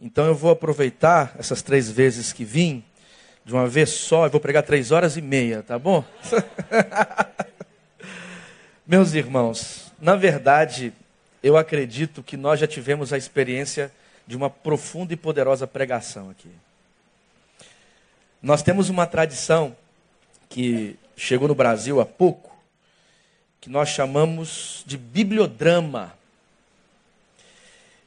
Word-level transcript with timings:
Então 0.00 0.24
eu 0.24 0.34
vou 0.34 0.50
aproveitar 0.50 1.34
essas 1.38 1.60
três 1.60 1.90
vezes 1.90 2.32
que 2.32 2.42
vim, 2.42 2.82
de 3.44 3.52
uma 3.52 3.66
vez 3.66 3.90
só, 3.90 4.24
eu 4.24 4.30
vou 4.30 4.40
pregar 4.40 4.62
três 4.62 4.90
horas 4.90 5.16
e 5.18 5.20
meia, 5.20 5.62
tá 5.62 5.78
bom? 5.78 6.02
Meus 8.86 9.12
irmãos, 9.12 9.92
na 10.00 10.16
verdade, 10.16 10.94
eu 11.42 11.56
acredito 11.56 12.22
que 12.22 12.36
nós 12.36 12.58
já 12.58 12.66
tivemos 12.66 13.12
a 13.12 13.18
experiência 13.18 13.92
de 14.26 14.36
uma 14.36 14.48
profunda 14.48 15.12
e 15.12 15.16
poderosa 15.16 15.66
pregação 15.66 16.30
aqui. 16.30 16.50
Nós 18.42 18.62
temos 18.62 18.88
uma 18.88 19.06
tradição 19.06 19.76
que 20.48 20.96
chegou 21.14 21.46
no 21.46 21.54
Brasil 21.54 22.00
há 22.00 22.06
pouco, 22.06 22.56
que 23.60 23.68
nós 23.68 23.90
chamamos 23.90 24.82
de 24.86 24.96
bibliodrama. 24.96 26.14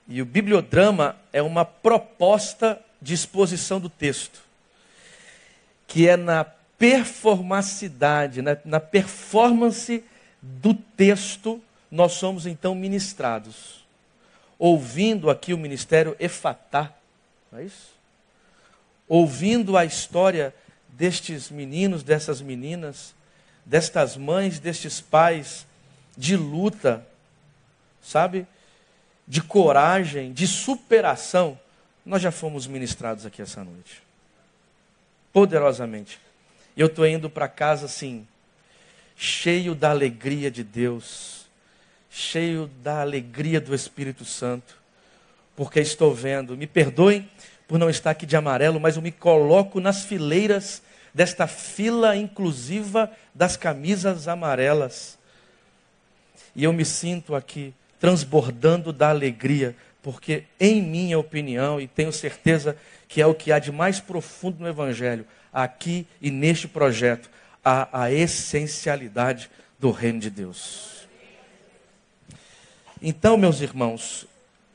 E 0.07 0.21
o 0.21 0.25
bibliodrama 0.25 1.15
é 1.31 1.41
uma 1.41 1.63
proposta 1.63 2.79
de 3.01 3.13
exposição 3.13 3.79
do 3.79 3.89
texto, 3.89 4.41
que 5.87 6.07
é 6.07 6.17
na 6.17 6.43
performacidade, 6.43 8.41
na, 8.41 8.57
na 8.65 8.79
performance 8.79 10.03
do 10.41 10.73
texto, 10.73 11.61
nós 11.89 12.13
somos 12.13 12.45
então 12.45 12.75
ministrados. 12.75 13.85
Ouvindo 14.59 15.29
aqui 15.29 15.53
o 15.53 15.57
ministério 15.57 16.15
Efatá, 16.19 16.93
não 17.51 17.59
é 17.59 17.63
isso? 17.63 17.93
Ouvindo 19.07 19.77
a 19.77 19.85
história 19.85 20.53
destes 20.89 21.49
meninos, 21.49 22.03
dessas 22.03 22.41
meninas, 22.41 23.13
destas 23.65 24.17
mães, 24.17 24.59
destes 24.59 24.99
pais 24.99 25.65
de 26.17 26.35
luta, 26.35 27.05
sabe? 28.01 28.45
De 29.27 29.41
coragem, 29.41 30.33
de 30.33 30.47
superação, 30.47 31.59
nós 32.05 32.21
já 32.21 32.31
fomos 32.31 32.67
ministrados 32.67 33.25
aqui 33.25 33.41
essa 33.41 33.63
noite. 33.63 34.03
Poderosamente. 35.31 36.19
Eu 36.75 36.87
estou 36.87 37.05
indo 37.05 37.29
para 37.29 37.47
casa 37.47 37.85
assim, 37.85 38.27
cheio 39.15 39.75
da 39.75 39.91
alegria 39.91 40.49
de 40.51 40.63
Deus, 40.63 41.45
cheio 42.09 42.69
da 42.81 43.01
alegria 43.01 43.61
do 43.61 43.73
Espírito 43.73 44.25
Santo, 44.25 44.75
porque 45.55 45.79
estou 45.79 46.13
vendo, 46.13 46.57
me 46.57 46.67
perdoem 46.67 47.29
por 47.67 47.77
não 47.79 47.89
estar 47.89 48.11
aqui 48.11 48.25
de 48.25 48.35
amarelo, 48.35 48.79
mas 48.79 48.95
eu 48.95 49.01
me 49.01 49.11
coloco 49.11 49.79
nas 49.79 50.03
fileiras 50.03 50.81
desta 51.13 51.47
fila 51.47 52.15
inclusiva 52.15 53.11
das 53.33 53.55
camisas 53.55 54.27
amarelas. 54.27 55.17
E 56.55 56.63
eu 56.63 56.73
me 56.73 56.83
sinto 56.83 57.35
aqui 57.35 57.73
transbordando 58.03 58.91
da 58.91 59.11
alegria, 59.11 59.73
porque, 60.01 60.43
em 60.59 60.81
minha 60.81 61.17
opinião, 61.17 61.79
e 61.79 61.87
tenho 61.87 62.11
certeza 62.11 62.75
que 63.07 63.21
é 63.21 63.25
o 63.25 63.33
que 63.33 63.49
há 63.49 63.59
de 63.59 63.71
mais 63.71 64.01
profundo 64.01 64.59
no 64.59 64.67
Evangelho, 64.67 65.25
aqui 65.53 66.05
e 66.21 66.29
neste 66.29 66.67
projeto, 66.67 67.29
há 67.63 67.87
a 68.03 68.11
essencialidade 68.11 69.49
do 69.79 69.89
reino 69.89 70.19
de 70.19 70.29
Deus. 70.29 71.07
Então, 73.01 73.37
meus 73.37 73.61
irmãos, 73.61 74.25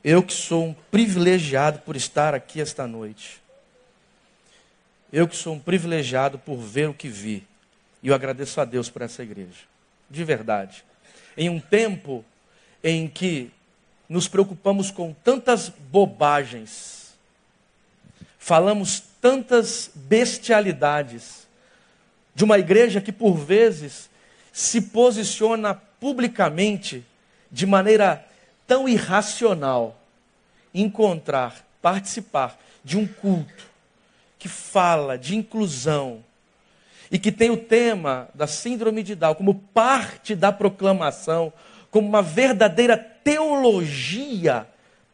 eu 0.03 0.23
que 0.23 0.33
sou 0.33 0.65
um 0.65 0.73
privilegiado 0.89 1.77
por 1.81 1.95
estar 1.95 2.33
aqui 2.33 2.59
esta 2.59 2.87
noite, 2.87 3.39
eu 5.13 5.27
que 5.27 5.35
sou 5.35 5.53
um 5.53 5.59
privilegiado 5.59 6.39
por 6.39 6.57
ver 6.57 6.89
o 6.89 6.95
que 6.95 7.07
vi. 7.07 7.45
E 8.01 8.07
eu 8.07 8.15
agradeço 8.15 8.59
a 8.59 8.65
Deus 8.65 8.89
por 8.89 9.03
essa 9.03 9.21
igreja. 9.21 9.67
De 10.09 10.23
verdade. 10.23 10.83
Em 11.37 11.47
um 11.47 11.59
tempo 11.59 12.25
em 12.83 13.07
que 13.07 13.51
nos 14.07 14.27
preocupamos 14.27 14.89
com 14.91 15.13
tantas 15.23 15.69
bobagens, 15.69 17.13
falamos 18.37 19.03
tantas 19.21 19.91
bestialidades, 19.93 21.47
de 22.33 22.43
uma 22.43 22.57
igreja 22.57 23.01
que 23.01 23.11
por 23.11 23.35
vezes 23.35 24.09
se 24.51 24.81
posiciona 24.81 25.73
publicamente 25.73 27.05
de 27.51 27.65
maneira 27.65 28.25
tão 28.65 28.87
irracional, 28.87 29.99
encontrar, 30.73 31.65
participar 31.81 32.57
de 32.83 32.97
um 32.97 33.05
culto 33.05 33.67
que 34.37 34.47
fala 34.47 35.17
de 35.17 35.35
inclusão 35.35 36.23
e 37.11 37.19
que 37.19 37.31
tem 37.31 37.49
o 37.49 37.57
tema 37.57 38.29
da 38.33 38.47
síndrome 38.47 39.03
de 39.03 39.15
Down 39.15 39.35
como 39.35 39.55
parte 39.73 40.35
da 40.35 40.51
proclamação, 40.51 41.51
como 41.91 42.07
uma 42.07 42.21
verdadeira 42.21 42.97
teologia 42.97 44.67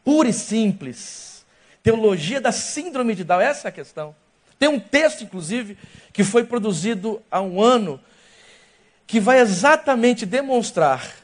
pura 0.04 0.28
e 0.28 0.32
simples. 0.32 1.44
Teologia 1.82 2.40
da 2.40 2.52
síndrome 2.52 3.14
de 3.14 3.24
Down, 3.24 3.40
essa 3.40 3.68
é 3.68 3.70
a 3.70 3.72
questão. 3.72 4.14
Tem 4.58 4.68
um 4.68 4.80
texto, 4.80 5.22
inclusive, 5.22 5.76
que 6.12 6.24
foi 6.24 6.44
produzido 6.44 7.22
há 7.30 7.40
um 7.40 7.60
ano, 7.60 8.00
que 9.06 9.20
vai 9.20 9.40
exatamente 9.40 10.26
demonstrar 10.26 11.14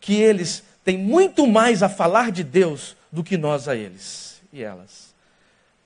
que 0.00 0.14
eles 0.14 0.62
têm 0.84 0.96
muito 0.96 1.46
mais 1.46 1.82
a 1.82 1.88
falar 1.88 2.30
de 2.30 2.44
Deus 2.44 2.96
do 3.10 3.24
que 3.24 3.36
nós 3.36 3.68
a 3.68 3.74
eles 3.74 4.40
e 4.52 4.62
elas. 4.62 5.14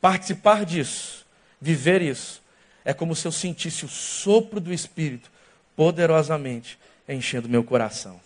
Participar 0.00 0.65
disso 0.65 1.23
Viver 1.62 2.03
isso 2.03 2.43
é 2.84 2.93
como 2.93 3.15
se 3.15 3.25
eu 3.25 3.31
sentisse 3.31 3.84
o 3.84 3.89
sopro 3.89 4.59
do 4.59 4.73
Espírito 4.73 5.31
poderosamente 5.77 6.77
enchendo 7.09 7.49
meu 7.49 7.62
coração. 7.62 8.21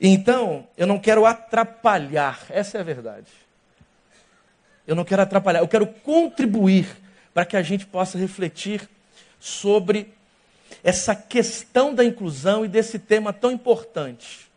Então, 0.00 0.66
eu 0.76 0.86
não 0.86 0.98
quero 0.98 1.24
atrapalhar, 1.24 2.44
essa 2.50 2.78
é 2.78 2.80
a 2.80 2.84
verdade. 2.84 3.30
Eu 4.86 4.94
não 4.94 5.04
quero 5.04 5.22
atrapalhar, 5.22 5.60
eu 5.60 5.68
quero 5.68 5.86
contribuir 5.86 6.86
para 7.32 7.44
que 7.44 7.56
a 7.56 7.62
gente 7.62 7.86
possa 7.86 8.18
refletir 8.18 8.88
sobre 9.40 10.12
essa 10.82 11.14
questão 11.14 11.94
da 11.94 12.04
inclusão 12.04 12.64
e 12.64 12.68
desse 12.68 12.98
tema 12.98 13.32
tão 13.32 13.50
importante. 13.50 14.48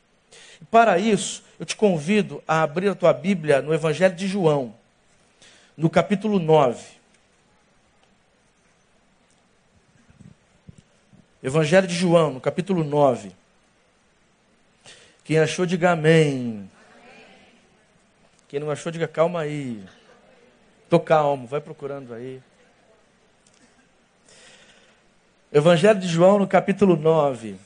Para 0.72 0.98
isso, 0.98 1.44
eu 1.60 1.66
te 1.66 1.76
convido 1.76 2.44
a 2.48 2.64
abrir 2.64 2.90
a 2.90 2.96
tua 2.96 3.14
Bíblia 3.14 3.62
no 3.62 3.74
Evangelho 3.74 4.16
de 4.16 4.28
João, 4.28 4.74
no 5.76 5.90
capítulo 5.90 6.40
9. 6.40 6.98
Evangelho 11.44 11.88
de 11.88 11.96
João, 11.96 12.34
no 12.34 12.42
capítulo 12.42 12.84
9. 12.84 13.32
Quem 15.28 15.40
achou, 15.40 15.66
diga 15.66 15.92
amém. 15.92 16.72
Quem 18.48 18.62
não 18.62 18.72
achou, 18.72 18.90
diga 18.90 19.10
calma 19.10 19.42
aí. 19.42 19.84
Tô 20.90 21.02
calmo, 21.02 21.46
vai 21.46 21.60
procurando 21.60 22.14
aí. 22.14 22.42
Evangelho 25.52 26.00
de 26.00 26.08
João, 26.08 26.40
no 26.40 26.48
capítulo 26.48 26.96
9. 26.96 27.58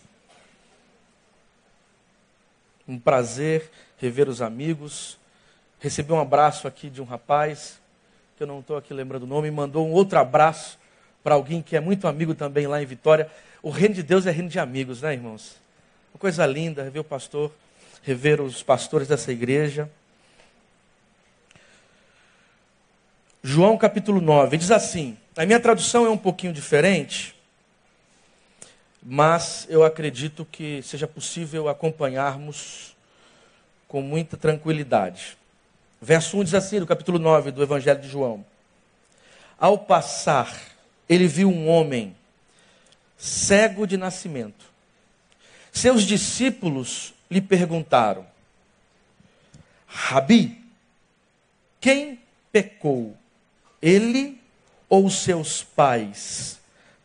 Um 2.88 2.98
prazer 2.98 3.70
rever 4.00 4.28
os 4.28 4.42
amigos. 4.42 5.20
Recebi 5.80 6.12
um 6.12 6.20
abraço 6.20 6.68
aqui 6.68 6.90
de 6.90 7.00
um 7.00 7.06
rapaz, 7.06 7.80
que 8.38 8.42
eu 8.42 8.48
não 8.48 8.62
estou 8.62 8.76
aqui 8.76 8.92
lembrando 8.92 9.22
o 9.22 9.28
nome, 9.28 9.52
mandou 9.52 9.88
um 9.88 9.92
outro 9.92 10.18
abraço 10.18 10.80
para 11.24 11.36
alguém 11.36 11.62
que 11.62 11.76
é 11.76 11.80
muito 11.80 12.08
amigo 12.08 12.34
também 12.34 12.66
lá 12.66 12.82
em 12.82 12.88
Vitória. 12.88 13.30
O 13.62 13.70
reino 13.70 13.94
de 13.94 14.02
Deus 14.02 14.26
é 14.26 14.32
reino 14.32 14.50
de 14.50 14.58
amigos, 14.58 15.04
né, 15.04 15.14
irmãos? 15.14 15.62
Uma 16.14 16.20
coisa 16.20 16.46
linda 16.46 16.84
rever 16.84 17.02
o 17.02 17.06
pastor, 17.06 17.52
rever 18.04 18.42
os 18.42 18.62
pastores 18.62 19.08
dessa 19.08 19.32
igreja. 19.32 19.90
João 23.44 23.78
capítulo 23.78 24.22
9, 24.22 24.58
diz 24.58 24.72
assim: 24.72 25.18
a 25.36 25.46
minha 25.46 25.60
tradução 25.60 26.06
é 26.06 26.10
um 26.10 26.18
pouquinho 26.18 26.52
diferente, 26.52 27.34
mas 29.02 29.66
eu 29.70 29.84
acredito 29.84 30.46
que 30.46 30.82
seja 30.84 31.08
possível 31.08 31.70
acompanharmos 31.70 32.96
com 33.88 34.02
muita 34.02 34.36
tranquilidade. 34.36 35.38
Verso 36.02 36.38
1 36.38 36.44
diz 36.44 36.54
assim, 36.54 36.80
do 36.80 36.86
capítulo 36.86 37.18
9 37.18 37.52
do 37.52 37.64
Evangelho 37.64 38.02
de 38.02 38.10
João: 38.10 38.46
Ao 39.58 39.78
passar, 39.78 40.54
ele 41.08 41.28
viu 41.28 41.50
um 41.50 41.70
homem 41.70 42.16
cego 43.18 43.88
de 43.88 43.98
nascimento. 43.98 44.71
Seus 45.72 46.04
discípulos 46.04 47.14
lhe 47.30 47.42
perguntaram: 47.42 48.26
Rabi, 49.88 50.62
quem 51.80 52.20
pecou, 52.52 53.18
ele 53.82 54.40
ou 54.90 55.10
seus 55.10 55.64
pais, 55.64 56.60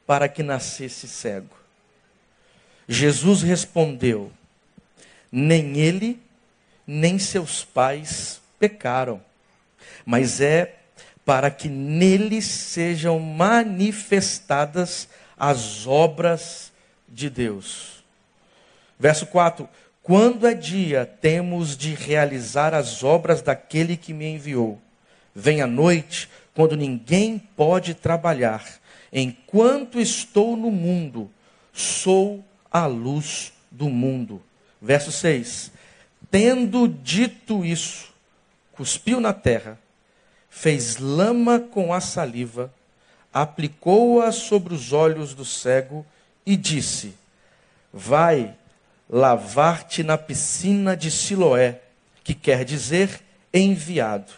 para 0.07 0.29
que 0.29 0.43
nascesse 0.43 1.07
cego? 1.07 1.57
Jesus 2.89 3.43
respondeu: 3.43 4.33
Nem 5.31 5.79
ele, 5.79 6.21
nem 6.87 7.19
seus 7.19 7.65
pais 7.65 8.41
pecaram, 8.59 9.23
mas 10.05 10.41
é 10.41 10.77
para 11.25 11.51
que 11.51 11.69
nele 11.69 12.41
sejam 12.41 13.19
manifestadas 13.19 15.09
as 15.37 15.87
obras 15.87 16.73
de 17.09 17.29
Deus. 17.29 17.95
Verso 18.98 19.26
4: 19.26 19.69
Quando 20.02 20.46
é 20.46 20.54
dia, 20.54 21.06
temos 21.20 21.76
de 21.76 21.94
realizar 21.94 22.75
as 22.75 23.02
obras 23.02 23.43
daquele 23.43 23.96
que 23.96 24.12
me 24.12 24.26
enviou. 24.26 24.81
Vem 25.34 25.60
a 25.60 25.66
noite, 25.66 26.28
quando 26.54 26.76
ninguém 26.76 27.38
pode 27.38 27.94
trabalhar. 27.94 28.64
Enquanto 29.12 30.00
estou 30.00 30.56
no 30.56 30.70
mundo, 30.70 31.31
sou 31.72 32.44
a 32.70 32.87
luz 32.87 33.52
do 33.70 33.88
mundo. 33.88 34.43
Verso 34.81 35.12
6. 35.12 35.70
Tendo 36.31 36.88
dito 36.88 37.64
isso, 37.64 38.12
cuspiu 38.72 39.20
na 39.20 39.32
terra, 39.32 39.78
fez 40.48 40.96
lama 40.96 41.60
com 41.60 41.93
a 41.93 42.00
saliva, 42.00 42.72
aplicou-a 43.32 44.32
sobre 44.32 44.75
os 44.75 44.93
olhos 44.93 45.34
do 45.34 45.44
cego 45.44 46.04
e 46.44 46.56
disse: 46.56 47.14
Vai 47.93 48.54
lavar-te 49.08 50.03
na 50.03 50.19
piscina 50.19 50.97
de 50.97 51.11
Siloé, 51.11 51.81
que 52.25 52.35
quer 52.35 52.64
dizer 52.64 53.23
enviado. 53.53 54.32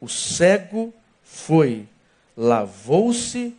O 0.00 0.08
cego 0.08 0.94
foi, 1.22 1.88
lavou-se 2.36 3.56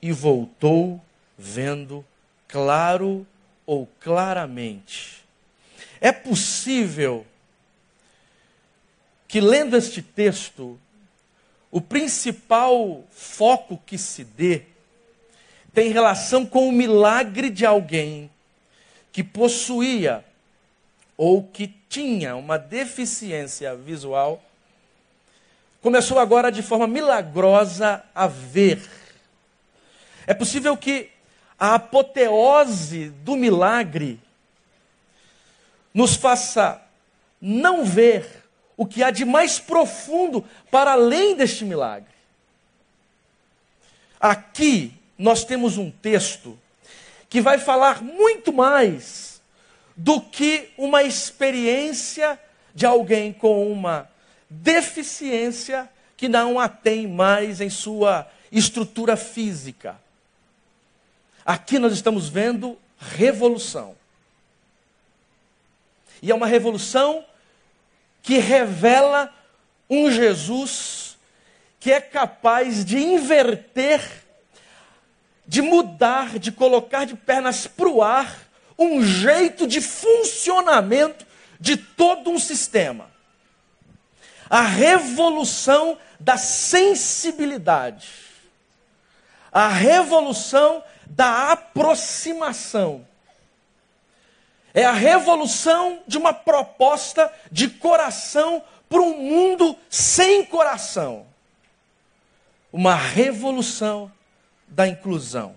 e 0.00 0.12
voltou 0.12 1.00
vendo 1.36 2.04
claro 2.46 3.26
ou 3.66 3.88
claramente. 4.00 5.24
É 6.00 6.12
possível 6.12 7.26
que, 9.26 9.40
lendo 9.40 9.76
este 9.76 10.00
texto, 10.00 10.78
o 11.70 11.80
principal 11.80 13.02
foco 13.10 13.82
que 13.84 13.98
se 13.98 14.22
dê 14.22 14.62
tem 15.72 15.90
relação 15.90 16.46
com 16.46 16.68
o 16.68 16.72
milagre 16.72 17.50
de 17.50 17.66
alguém 17.66 18.30
que 19.14 19.22
possuía 19.22 20.24
ou 21.16 21.44
que 21.44 21.68
tinha 21.88 22.34
uma 22.34 22.58
deficiência 22.58 23.72
visual, 23.76 24.42
começou 25.80 26.18
agora 26.18 26.50
de 26.50 26.62
forma 26.62 26.88
milagrosa 26.88 28.04
a 28.12 28.26
ver. 28.26 28.90
É 30.26 30.34
possível 30.34 30.76
que 30.76 31.10
a 31.56 31.76
apoteose 31.76 33.10
do 33.10 33.36
milagre 33.36 34.18
nos 35.94 36.16
faça 36.16 36.82
não 37.40 37.84
ver 37.84 38.44
o 38.76 38.84
que 38.84 39.00
há 39.00 39.12
de 39.12 39.24
mais 39.24 39.60
profundo 39.60 40.44
para 40.72 40.94
além 40.94 41.36
deste 41.36 41.64
milagre. 41.64 42.12
Aqui 44.18 44.92
nós 45.16 45.44
temos 45.44 45.78
um 45.78 45.88
texto 45.88 46.58
que 47.34 47.40
vai 47.40 47.58
falar 47.58 48.00
muito 48.00 48.52
mais 48.52 49.42
do 49.96 50.20
que 50.20 50.70
uma 50.78 51.02
experiência 51.02 52.38
de 52.72 52.86
alguém 52.86 53.32
com 53.32 53.72
uma 53.72 54.08
deficiência 54.48 55.90
que 56.16 56.28
não 56.28 56.60
a 56.60 56.68
tem 56.68 57.08
mais 57.08 57.60
em 57.60 57.68
sua 57.68 58.30
estrutura 58.52 59.16
física. 59.16 60.00
Aqui 61.44 61.76
nós 61.80 61.92
estamos 61.92 62.28
vendo 62.28 62.78
revolução. 63.00 63.96
E 66.22 66.30
é 66.30 66.34
uma 66.36 66.46
revolução 66.46 67.24
que 68.22 68.38
revela 68.38 69.28
um 69.90 70.08
Jesus 70.08 71.18
que 71.80 71.90
é 71.90 72.00
capaz 72.00 72.84
de 72.84 72.96
inverter, 72.96 74.23
de 75.46 75.62
mudar, 75.62 76.38
de 76.38 76.50
colocar 76.50 77.04
de 77.04 77.14
pernas 77.14 77.66
para 77.66 77.88
o 77.88 78.02
ar 78.02 78.36
um 78.78 79.02
jeito 79.02 79.66
de 79.66 79.80
funcionamento 79.80 81.26
de 81.60 81.76
todo 81.76 82.30
um 82.30 82.38
sistema. 82.38 83.10
A 84.48 84.62
revolução 84.62 85.98
da 86.18 86.36
sensibilidade, 86.36 88.08
a 89.52 89.68
revolução 89.68 90.82
da 91.06 91.52
aproximação 91.52 93.06
é 94.74 94.84
a 94.84 94.92
revolução 94.92 96.00
de 96.04 96.18
uma 96.18 96.32
proposta 96.34 97.32
de 97.50 97.68
coração 97.68 98.60
para 98.88 99.00
um 99.00 99.16
mundo 99.16 99.78
sem 99.88 100.44
coração. 100.44 101.24
Uma 102.72 102.96
revolução 102.96 104.10
da 104.74 104.88
inclusão. 104.88 105.56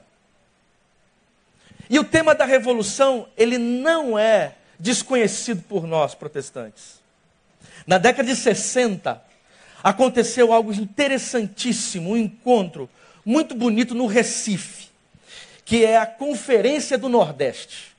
E 1.90 1.98
o 1.98 2.04
tema 2.04 2.36
da 2.36 2.46
revolução, 2.46 3.28
ele 3.36 3.58
não 3.58 4.18
é 4.18 4.56
desconhecido 4.80 5.64
por 5.64 5.88
nós 5.88 6.14
protestantes. 6.14 7.00
Na 7.86 7.98
década 7.98 8.28
de 8.30 8.36
60, 8.36 9.22
aconteceu 9.84 10.54
algo 10.54 10.74
interessantíssimo, 10.74 12.12
um 12.12 12.18
encontro 12.18 12.90
muito 13.26 13.56
bonito 13.56 13.96
no 13.96 14.06
Recife, 14.06 14.90
que 15.66 15.84
é 15.84 15.98
a 15.98 16.06
Conferência 16.06 16.98
do 16.98 17.10
Nordeste. 17.10 17.96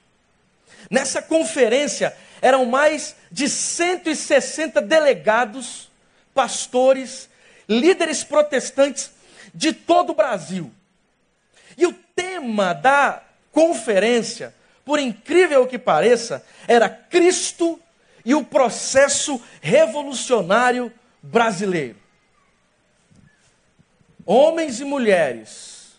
Nessa 0.90 1.20
conferência 1.20 2.16
eram 2.40 2.64
mais 2.64 3.16
de 3.30 3.48
160 3.48 4.80
delegados, 4.80 5.90
pastores, 6.32 7.28
líderes 7.68 8.22
protestantes 8.22 9.10
de 9.52 9.72
todo 9.72 10.10
o 10.10 10.14
Brasil. 10.14 10.72
E 11.78 11.86
o 11.86 11.92
tema 11.92 12.72
da 12.72 13.22
conferência, 13.52 14.52
por 14.84 14.98
incrível 14.98 15.64
que 15.64 15.78
pareça, 15.78 16.44
era 16.66 16.88
Cristo 16.88 17.80
e 18.24 18.34
o 18.34 18.44
processo 18.44 19.40
revolucionário 19.60 20.92
brasileiro. 21.22 21.96
Homens 24.26 24.80
e 24.80 24.84
mulheres, 24.84 25.92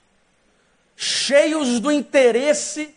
cheios 0.98 1.80
do 1.80 1.90
interesse 1.90 2.94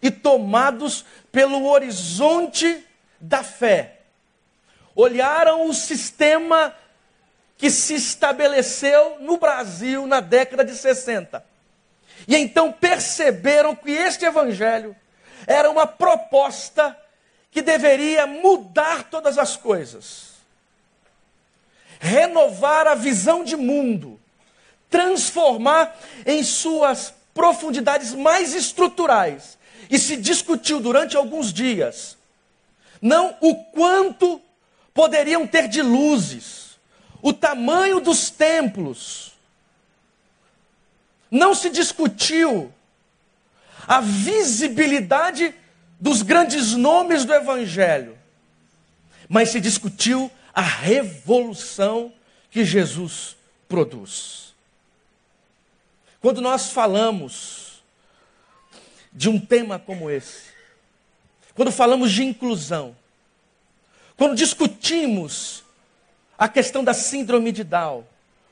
e 0.00 0.08
tomados 0.08 1.04
pelo 1.32 1.66
horizonte 1.66 2.86
da 3.20 3.42
fé. 3.42 4.02
Olharam 4.94 5.68
o 5.68 5.74
sistema 5.74 6.74
que 7.58 7.70
se 7.70 7.94
estabeleceu 7.94 9.18
no 9.20 9.36
Brasil 9.36 10.06
na 10.06 10.20
década 10.20 10.64
de 10.64 10.76
60. 10.76 11.49
E 12.26 12.36
então 12.36 12.72
perceberam 12.72 13.74
que 13.74 13.90
este 13.90 14.24
evangelho 14.24 14.94
era 15.46 15.70
uma 15.70 15.86
proposta 15.86 16.96
que 17.50 17.62
deveria 17.62 18.26
mudar 18.26 19.04
todas 19.04 19.38
as 19.38 19.56
coisas. 19.56 20.30
Renovar 21.98 22.86
a 22.86 22.94
visão 22.94 23.44
de 23.44 23.56
mundo, 23.56 24.18
transformar 24.88 25.98
em 26.24 26.42
suas 26.42 27.12
profundidades 27.34 28.14
mais 28.14 28.54
estruturais 28.54 29.58
e 29.90 29.98
se 29.98 30.16
discutiu 30.16 30.80
durante 30.80 31.16
alguns 31.16 31.52
dias 31.52 32.16
não 33.00 33.36
o 33.40 33.54
quanto 33.54 34.40
poderiam 34.92 35.46
ter 35.46 35.68
de 35.68 35.80
luzes, 35.80 36.78
o 37.22 37.32
tamanho 37.32 38.00
dos 38.00 38.30
templos. 38.30 39.29
Não 41.30 41.54
se 41.54 41.70
discutiu 41.70 42.72
a 43.86 44.00
visibilidade 44.00 45.54
dos 45.98 46.22
grandes 46.22 46.72
nomes 46.74 47.24
do 47.24 47.34
Evangelho, 47.34 48.18
mas 49.28 49.50
se 49.50 49.60
discutiu 49.60 50.30
a 50.52 50.62
revolução 50.62 52.12
que 52.50 52.64
Jesus 52.64 53.36
produz. 53.68 54.54
Quando 56.20 56.40
nós 56.40 56.70
falamos 56.70 57.82
de 59.12 59.28
um 59.28 59.38
tema 59.38 59.78
como 59.78 60.10
esse, 60.10 60.50
quando 61.54 61.70
falamos 61.70 62.12
de 62.12 62.24
inclusão, 62.24 62.96
quando 64.16 64.34
discutimos 64.34 65.64
a 66.38 66.48
questão 66.48 66.82
da 66.82 66.92
síndrome 66.92 67.52
de 67.52 67.64
Down, 67.64 68.04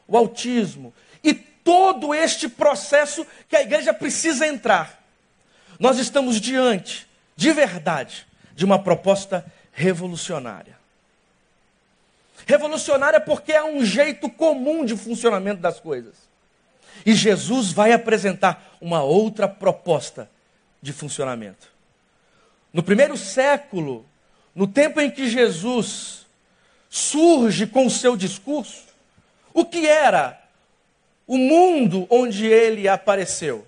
o 0.07 0.17
autismo 0.17 0.95
e 1.23 1.35
todo 1.69 2.15
este 2.15 2.49
processo 2.49 3.27
que 3.47 3.55
a 3.55 3.61
igreja 3.61 3.93
precisa 3.93 4.47
entrar, 4.47 5.05
nós 5.79 5.99
estamos 5.99 6.41
diante, 6.41 7.07
de 7.37 7.53
verdade, 7.53 8.27
de 8.55 8.65
uma 8.65 8.83
proposta 8.83 9.45
revolucionária. 9.71 10.79
Revolucionária 12.47 13.21
porque 13.21 13.53
é 13.53 13.63
um 13.63 13.85
jeito 13.85 14.31
comum 14.31 14.83
de 14.83 14.97
funcionamento 14.97 15.61
das 15.61 15.79
coisas. 15.79 16.15
E 17.05 17.15
Jesus 17.15 17.71
vai 17.71 17.93
apresentar 17.93 18.75
uma 18.81 19.03
outra 19.03 19.47
proposta 19.47 20.27
de 20.81 20.91
funcionamento. 20.91 21.69
No 22.73 22.83
primeiro 22.83 23.15
século, 23.15 24.07
no 24.55 24.67
tempo 24.67 25.03
em 25.03 25.11
que 25.11 25.29
Jesus 25.29 26.27
surge 26.89 27.67
com 27.67 27.85
o 27.85 27.91
seu 27.91 28.17
discurso, 28.17 28.85
o 29.53 29.67
que 29.67 29.87
era 29.87 30.38
o 31.29 31.39
mundo 31.39 32.09
onde 32.11 32.47
ele 32.47 32.89
apareceu? 32.89 33.65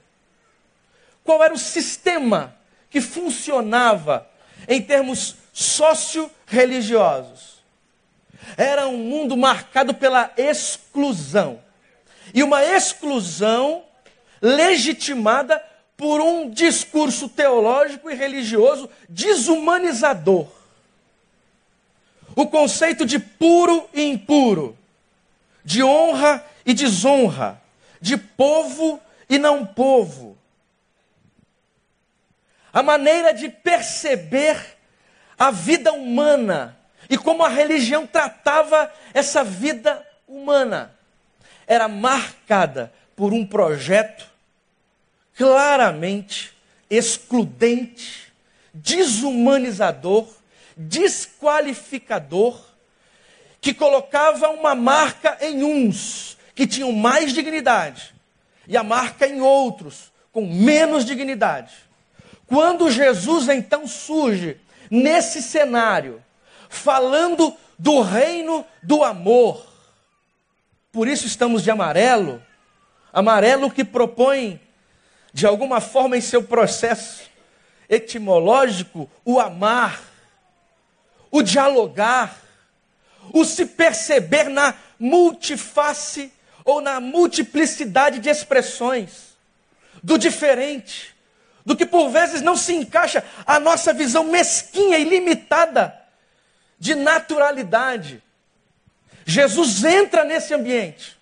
Qual 1.23 1.45
era 1.45 1.55
o 1.55 1.59
sistema 1.59 2.57
que 2.91 3.01
funcionava 3.01 4.29
em 4.67 4.83
termos 4.83 5.37
socio-religiosos? 5.53 7.51
era 8.57 8.89
um 8.89 8.97
mundo 8.97 9.37
marcado 9.37 9.95
pela 9.95 10.33
exclusão. 10.37 11.61
E 12.33 12.43
uma 12.43 12.65
exclusão 12.65 13.85
legitimada 14.41 15.63
por 15.97 16.21
um 16.21 16.49
discurso 16.49 17.29
teológico 17.29 18.11
e 18.11 18.15
religioso 18.15 18.89
desumanizador. 19.09 20.47
O 22.35 22.47
conceito 22.47 23.05
de 23.05 23.19
puro 23.19 23.89
e 23.93 24.03
impuro, 24.03 24.77
de 25.65 25.83
honra 25.83 26.45
e 26.65 26.75
desonra, 26.75 27.61
de 28.01 28.17
povo 28.17 29.01
e 29.29 29.39
não 29.39 29.65
povo. 29.65 30.37
A 32.73 32.83
maneira 32.83 33.33
de 33.33 33.49
perceber 33.49 34.79
a 35.39 35.51
vida 35.51 35.93
humana 35.93 36.77
e 37.09 37.19
como 37.19 37.43
a 37.43 37.49
religião 37.49 38.07
tratava 38.07 38.93
essa 39.13 39.43
vida 39.43 40.07
humana 40.29 40.95
era 41.67 41.89
marcada 41.89 42.93
por 43.17 43.33
um 43.33 43.45
projeto 43.47 44.29
claramente 45.37 46.53
excludente, 46.89 48.33
desumanizador, 48.75 50.29
desqualificador, 50.77 52.61
que 53.61 53.73
colocava 53.73 54.49
uma 54.49 54.75
marca 54.75 55.39
em 55.41 55.63
uns 55.63 56.37
que 56.61 56.67
tinham 56.67 56.93
mais 56.93 57.33
dignidade 57.33 58.15
e 58.69 58.77
a 58.77 58.83
marca 58.83 59.27
em 59.27 59.41
outros 59.41 60.13
com 60.31 60.47
menos 60.47 61.07
dignidade. 61.07 61.73
Quando 62.47 62.91
Jesus 62.91 63.49
então 63.49 63.87
surge 63.87 64.59
nesse 64.91 65.41
cenário, 65.41 66.23
falando 66.69 67.57
do 67.79 68.03
reino 68.03 68.63
do 68.83 69.03
amor, 69.03 69.67
por 70.93 71.09
isso 71.09 71.27
estamos 71.27 71.63
de 71.63 71.71
amarelo, 71.71 72.43
amarelo 73.11 73.71
que 73.71 73.83
propõe, 73.83 74.61
de 75.33 75.47
alguma 75.47 75.81
forma, 75.81 76.15
em 76.19 76.21
seu 76.21 76.43
processo 76.43 77.23
etimológico, 77.89 79.11
o 79.25 79.41
amar, 79.41 79.99
o 81.31 81.41
dialogar, 81.41 82.37
o 83.33 83.47
se 83.47 83.65
perceber 83.65 84.51
na 84.51 84.75
multiface 84.99 86.31
ou 86.65 86.81
na 86.81 87.01
multiplicidade 87.01 88.19
de 88.19 88.29
expressões, 88.29 89.37
do 90.03 90.19
diferente, 90.19 91.15
do 91.65 91.77
que 91.77 91.85
por 91.85 92.11
vezes 92.11 92.43
não 92.43 92.57
se 92.57 92.75
encaixa 92.75 93.25
a 93.47 93.61
nossa 93.61 93.93
visão 93.93 94.25
mesquinha 94.25 94.99
e 94.99 95.05
limitada 95.05 95.95
de 96.79 96.95
naturalidade. 96.95 98.23
Jesus 99.25 99.85
entra 99.85 100.25
nesse 100.25 100.55
ambiente. 100.55 101.19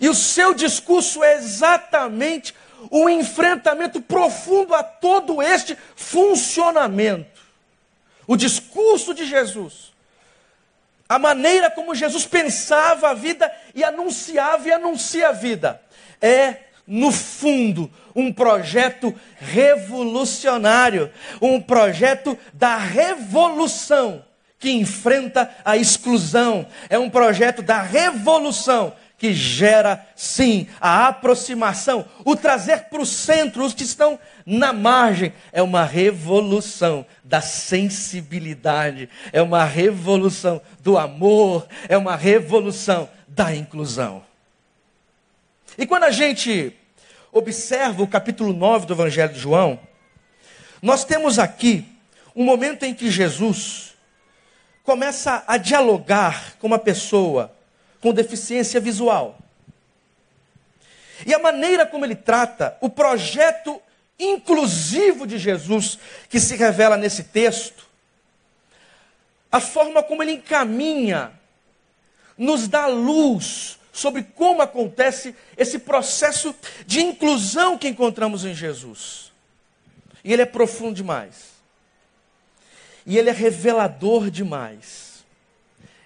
E 0.00 0.08
o 0.08 0.14
seu 0.14 0.54
discurso 0.54 1.24
é 1.24 1.34
exatamente 1.34 2.54
um 2.90 3.08
enfrentamento 3.08 4.00
profundo 4.00 4.74
a 4.74 4.82
todo 4.82 5.42
este 5.42 5.76
funcionamento. 5.94 7.40
O 8.26 8.36
discurso 8.36 9.14
de 9.14 9.24
Jesus, 9.24 9.92
a 11.08 11.18
maneira 11.18 11.70
como 11.70 11.94
Jesus 11.94 12.26
pensava 12.26 13.10
a 13.10 13.14
vida 13.14 13.50
e 13.74 13.84
anunciava 13.84 14.68
e 14.68 14.72
anuncia 14.72 15.28
a 15.28 15.32
vida, 15.32 15.80
é, 16.20 16.56
no 16.86 17.10
fundo, 17.10 17.90
um 18.14 18.32
projeto 18.32 19.14
revolucionário, 19.36 21.10
um 21.40 21.60
projeto 21.60 22.38
da 22.52 22.76
revolução 22.76 24.24
que 24.58 24.70
enfrenta 24.70 25.54
a 25.64 25.76
exclusão, 25.76 26.66
é 26.88 26.98
um 26.98 27.10
projeto 27.10 27.62
da 27.62 27.82
revolução 27.82 28.94
que 29.18 29.32
gera, 29.32 30.06
sim, 30.14 30.68
a 30.80 31.08
aproximação, 31.08 32.04
o 32.24 32.36
trazer 32.36 32.84
para 32.84 33.00
o 33.00 33.06
centro 33.06 33.64
os 33.64 33.72
que 33.72 33.82
estão 33.82 34.18
na 34.44 34.72
margem. 34.72 35.32
É 35.52 35.62
uma 35.62 35.84
revolução 35.84 37.06
da 37.24 37.40
sensibilidade, 37.40 39.08
é 39.32 39.40
uma 39.40 39.64
revolução 39.64 40.60
do 40.80 40.98
amor, 40.98 41.66
é 41.88 41.96
uma 41.96 42.14
revolução 42.14 43.08
da 43.26 43.54
inclusão. 43.54 44.22
E 45.78 45.86
quando 45.86 46.04
a 46.04 46.10
gente 46.10 46.74
observa 47.32 48.02
o 48.02 48.08
capítulo 48.08 48.52
9 48.52 48.86
do 48.86 48.94
Evangelho 48.94 49.32
de 49.32 49.40
João, 49.40 49.78
nós 50.82 51.04
temos 51.04 51.38
aqui 51.38 51.84
um 52.34 52.44
momento 52.44 52.84
em 52.84 52.94
que 52.94 53.10
Jesus 53.10 53.94
começa 54.84 55.42
a 55.46 55.56
dialogar 55.56 56.54
com 56.58 56.66
uma 56.66 56.78
pessoa 56.78 57.55
com 58.06 58.12
deficiência 58.12 58.80
visual. 58.80 59.36
E 61.26 61.34
a 61.34 61.40
maneira 61.40 61.84
como 61.84 62.04
ele 62.04 62.14
trata 62.14 62.78
o 62.80 62.88
projeto 62.88 63.82
inclusivo 64.16 65.26
de 65.26 65.36
Jesus, 65.38 65.98
que 66.30 66.38
se 66.38 66.54
revela 66.54 66.96
nesse 66.96 67.24
texto, 67.24 67.84
a 69.50 69.58
forma 69.58 70.04
como 70.04 70.22
ele 70.22 70.34
encaminha, 70.34 71.32
nos 72.38 72.68
dá 72.68 72.86
luz 72.86 73.76
sobre 73.92 74.22
como 74.22 74.62
acontece 74.62 75.34
esse 75.56 75.80
processo 75.80 76.54
de 76.86 77.00
inclusão 77.00 77.76
que 77.76 77.88
encontramos 77.88 78.44
em 78.44 78.54
Jesus. 78.54 79.32
E 80.22 80.32
ele 80.32 80.42
é 80.42 80.46
profundo 80.46 80.94
demais. 80.94 81.56
E 83.04 83.18
ele 83.18 83.30
é 83.30 83.32
revelador 83.32 84.30
demais. 84.30 85.24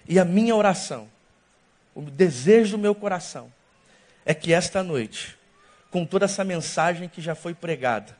E 0.09 0.17
a 0.17 0.25
minha 0.25 0.55
oração, 0.55 1.07
o 1.93 2.01
desejo 2.01 2.71
do 2.71 2.81
meu 2.81 2.95
coração, 2.95 3.51
é 4.25 4.33
que 4.33 4.53
esta 4.53 4.83
noite, 4.83 5.37
com 5.89 6.05
toda 6.05 6.25
essa 6.25 6.43
mensagem 6.43 7.09
que 7.09 7.21
já 7.21 7.35
foi 7.35 7.53
pregada, 7.53 8.15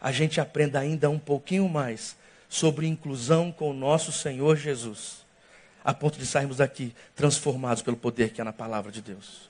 a 0.00 0.12
gente 0.12 0.40
aprenda 0.40 0.78
ainda 0.78 1.10
um 1.10 1.18
pouquinho 1.18 1.68
mais 1.68 2.16
sobre 2.48 2.86
inclusão 2.86 3.52
com 3.52 3.70
o 3.70 3.74
nosso 3.74 4.10
Senhor 4.10 4.56
Jesus, 4.56 5.26
a 5.84 5.92
ponto 5.92 6.18
de 6.18 6.26
sairmos 6.26 6.58
daqui 6.58 6.94
transformados 7.14 7.82
pelo 7.82 7.96
poder 7.96 8.30
que 8.30 8.40
há 8.40 8.44
na 8.44 8.52
palavra 8.52 8.90
de 8.90 9.02
Deus. 9.02 9.48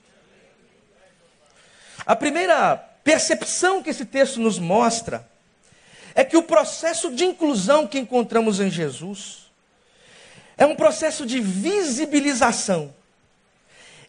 A 2.05 2.15
primeira 2.15 2.77
percepção 3.03 3.81
que 3.81 3.89
esse 3.89 4.05
texto 4.05 4.39
nos 4.39 4.59
mostra 4.59 5.27
é 6.15 6.23
que 6.23 6.37
o 6.37 6.43
processo 6.43 7.13
de 7.13 7.25
inclusão 7.25 7.87
que 7.87 7.99
encontramos 7.99 8.59
em 8.59 8.69
Jesus 8.69 9.49
é 10.57 10.65
um 10.65 10.75
processo 10.75 11.25
de 11.25 11.39
visibilização. 11.39 12.93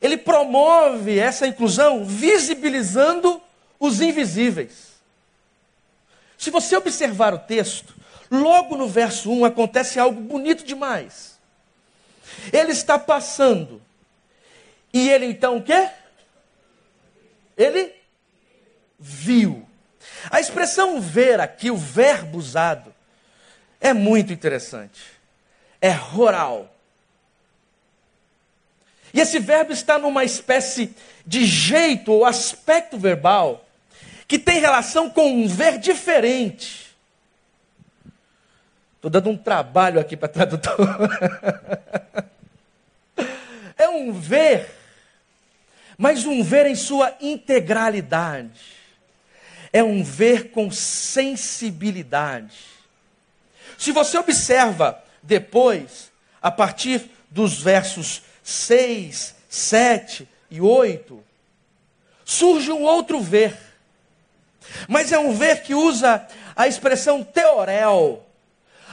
Ele 0.00 0.16
promove 0.16 1.19
essa 1.19 1.47
inclusão 1.47 2.04
visibilizando 2.04 3.40
os 3.78 4.00
invisíveis. 4.00 4.90
Se 6.38 6.50
você 6.50 6.76
observar 6.76 7.35
o 7.35 7.38
texto, 7.38 7.95
logo 8.30 8.76
no 8.76 8.88
verso 8.88 9.30
1 9.30 9.45
acontece 9.45 9.99
algo 9.99 10.21
bonito 10.21 10.64
demais. 10.64 11.38
Ele 12.52 12.73
está 12.73 12.99
passando. 12.99 13.83
E 14.92 15.09
ele 15.09 15.26
então 15.26 15.59
o 15.59 15.62
quê? 15.62 15.90
Ele 17.57 17.92
viu. 18.99 19.66
A 20.30 20.40
expressão 20.40 21.00
ver 21.00 21.40
aqui, 21.40 21.71
o 21.71 21.76
verbo 21.76 22.38
usado, 22.38 22.95
é 23.80 23.92
muito 23.92 24.33
interessante. 24.33 25.02
É 25.80 25.90
rural. 25.90 26.75
E 29.12 29.21
esse 29.21 29.38
verbo 29.38 29.73
está 29.73 29.99
numa 29.99 30.25
espécie 30.25 30.95
de 31.26 31.45
jeito 31.45 32.12
ou 32.12 32.25
aspecto 32.25 32.99
verbal 32.99 33.67
que 34.26 34.38
tem 34.38 34.61
relação 34.61 35.11
com 35.11 35.33
um 35.33 35.49
ver 35.49 35.79
diferente. 35.79 36.95
Estou 38.95 39.11
dando 39.11 39.31
um 39.31 39.37
trabalho 39.37 39.99
aqui 39.99 40.17
para 40.17 40.29
tradutor. 40.29 40.76
é 43.76 43.88
um 43.88 44.12
ver, 44.12 44.69
mas 45.99 46.26
um 46.26 46.45
ver 46.45 46.67
em 46.67 46.76
sua 46.76 47.17
integralidade 47.21 48.79
é 49.73 49.83
um 49.83 50.02
ver 50.02 50.50
com 50.50 50.71
sensibilidade. 50.71 52.57
Se 53.79 53.93
você 53.93 54.19
observa 54.19 55.02
depois, 55.23 56.11
a 56.43 56.50
partir 56.50 57.09
dos 57.31 57.62
versos 57.62 58.23
6, 58.50 59.35
7 59.49 60.28
e 60.50 60.61
8, 60.61 61.23
surge 62.25 62.73
um 62.73 62.83
outro 62.83 63.21
ver. 63.21 63.57
Mas 64.88 65.12
é 65.12 65.19
um 65.19 65.33
ver 65.33 65.62
que 65.62 65.75
usa 65.75 66.26
a 66.57 66.66
expressão 66.66 67.23
teorel. 67.23 68.26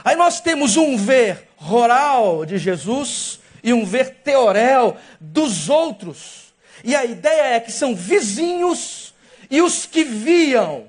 Aí 0.04 0.14
nós 0.14 0.40
temos 0.40 0.76
um 0.76 0.96
ver 0.96 1.48
rural 1.56 2.46
de 2.46 2.56
Jesus 2.56 3.40
e 3.62 3.72
um 3.72 3.84
ver 3.84 4.10
teorel 4.22 4.96
dos 5.20 5.68
outros. 5.68 6.54
E 6.84 6.94
a 6.94 7.04
ideia 7.04 7.56
é 7.56 7.60
que 7.60 7.72
são 7.72 7.96
vizinhos 7.96 9.12
e 9.50 9.60
os 9.60 9.86
que 9.86 10.04
viam. 10.04 10.88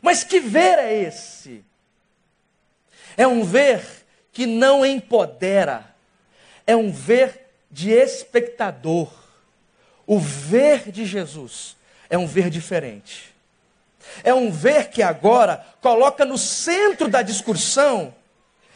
Mas 0.00 0.24
que 0.24 0.40
ver 0.40 0.78
é 0.78 1.02
esse? 1.02 1.62
É 3.14 3.26
um 3.26 3.44
ver 3.44 3.82
que 4.32 4.46
não 4.46 4.84
empodera, 4.84 5.95
é 6.66 6.74
um 6.74 6.90
ver 6.90 7.48
de 7.70 7.90
espectador. 7.90 9.12
O 10.06 10.18
ver 10.18 10.90
de 10.90 11.04
Jesus 11.04 11.76
é 12.08 12.16
um 12.16 12.26
ver 12.26 12.50
diferente. 12.50 13.34
É 14.22 14.32
um 14.32 14.50
ver 14.50 14.88
que 14.88 15.02
agora 15.02 15.64
coloca 15.80 16.24
no 16.24 16.38
centro 16.38 17.08
da 17.08 17.22
discussão 17.22 18.14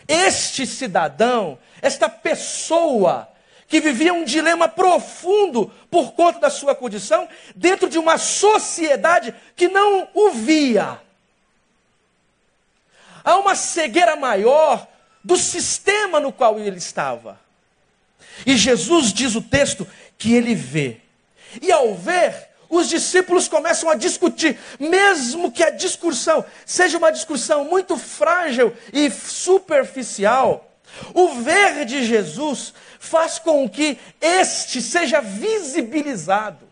este 0.07 0.67
cidadão, 0.67 1.59
esta 1.81 2.09
pessoa 2.09 3.29
que 3.69 3.81
vivia 3.81 4.13
um 4.13 4.25
dilema 4.25 4.69
profundo 4.69 5.73
por 5.89 6.13
conta 6.13 6.41
da 6.41 6.51
sua 6.51 6.75
condição, 6.75 7.29
dentro 7.55 7.89
de 7.89 7.99
uma 7.99 8.19
sociedade 8.19 9.33
que 9.55 9.69
não 9.69 10.09
o 10.13 10.31
via. 10.31 11.01
Há 13.23 13.37
uma 13.37 13.55
cegueira 13.55 14.17
maior 14.17 14.89
do 15.23 15.37
sistema 15.37 16.19
no 16.19 16.33
qual 16.33 16.59
ele 16.59 16.79
estava. 16.79 17.39
E 18.47 18.57
Jesus 18.57 19.13
diz 19.13 19.35
o 19.35 19.43
texto 19.43 19.87
que 20.19 20.35
ele 20.35 20.55
vê. 20.55 20.99
E 21.61 21.71
ao 21.73 21.95
ver, 21.95 22.49
os 22.69 22.89
discípulos 22.89 23.49
começam 23.49 23.91
a 23.91 23.95
discutir, 23.95 24.59
mesmo 24.79 25.51
que 25.51 25.63
a 25.63 25.71
discussão 25.71 26.45
seja 26.65 26.99
uma 26.99 27.11
discussão 27.11 27.65
muito 27.65 27.97
frágil 27.97 28.77
e 28.93 29.11
superficial. 29.11 30.71
O 31.15 31.35
ver 31.41 31.85
de 31.85 32.05
Jesus 32.05 32.73
faz 32.99 33.39
com 33.39 33.69
que 33.69 33.99
este 34.21 34.81
seja 34.81 35.21
visibilizado. 35.21 36.69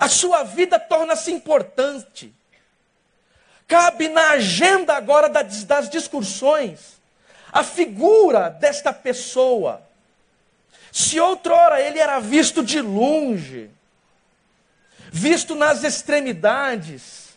A 0.00 0.08
sua 0.08 0.42
vida 0.42 0.78
torna-se 0.78 1.30
importante. 1.30 2.32
Cabe 3.68 4.08
na 4.08 4.30
agenda 4.30 4.94
agora 4.94 5.28
das, 5.28 5.88
discussões 5.88 7.00
a 7.52 7.62
figura 7.62 8.48
desta 8.48 8.92
pessoa. 8.92 9.82
Se 10.92 11.18
outrora 11.18 11.80
ele 11.80 11.98
era 11.98 12.20
visto 12.20 12.62
de 12.62 12.78
longe, 12.82 13.70
visto 15.10 15.54
nas 15.54 15.82
extremidades, 15.82 17.30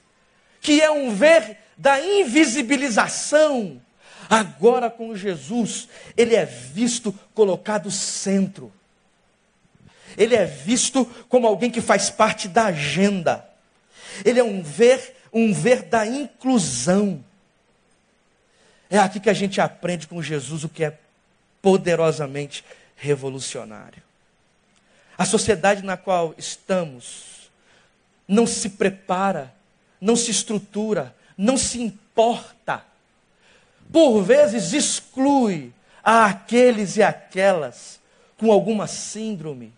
que 0.60 0.82
é 0.82 0.92
um 0.92 1.16
ver 1.16 1.58
da 1.78 1.98
invisibilização, 2.02 3.82
agora 4.30 4.90
com 4.90 5.16
Jesus, 5.16 5.88
ele 6.18 6.36
é 6.36 6.46
visto 6.46 7.18
colocado 7.34 7.90
centro. 7.90 8.74
Ele 10.18 10.36
é 10.36 10.46
visto 10.46 11.06
como 11.30 11.48
alguém 11.48 11.72
que 11.72 11.82
faz 11.82 12.10
parte 12.10 12.50
da 12.50 12.66
agenda. 12.66 13.48
Ele 14.26 14.40
é 14.40 14.44
um 14.44 14.62
ver, 14.62 15.16
um 15.32 15.54
ver 15.54 15.84
da 15.84 16.06
inclusão. 16.06 17.24
É 18.90 18.98
aqui 18.98 19.20
que 19.20 19.30
a 19.30 19.34
gente 19.34 19.62
aprende 19.62 20.08
com 20.08 20.22
Jesus 20.22 20.66
o 20.66 20.70
que 20.70 20.84
é 20.84 20.98
poderosamente 21.62 22.64
revolucionário. 22.96 24.02
A 25.18 25.26
sociedade 25.26 25.84
na 25.84 25.98
qual 25.98 26.34
estamos 26.38 27.50
não 28.28 28.48
se 28.48 28.70
prepara, 28.70 29.54
não 30.00 30.16
se 30.16 30.32
estrutura, 30.32 31.16
não 31.38 31.58
se 31.58 31.82
importa. 31.82 32.84
Por 33.92 34.22
vezes 34.22 34.74
exclui 34.74 35.72
aqueles 36.04 36.98
e 36.98 37.04
aquelas 37.04 38.00
com 38.38 38.52
alguma 38.52 38.88
síndrome, 38.88 39.74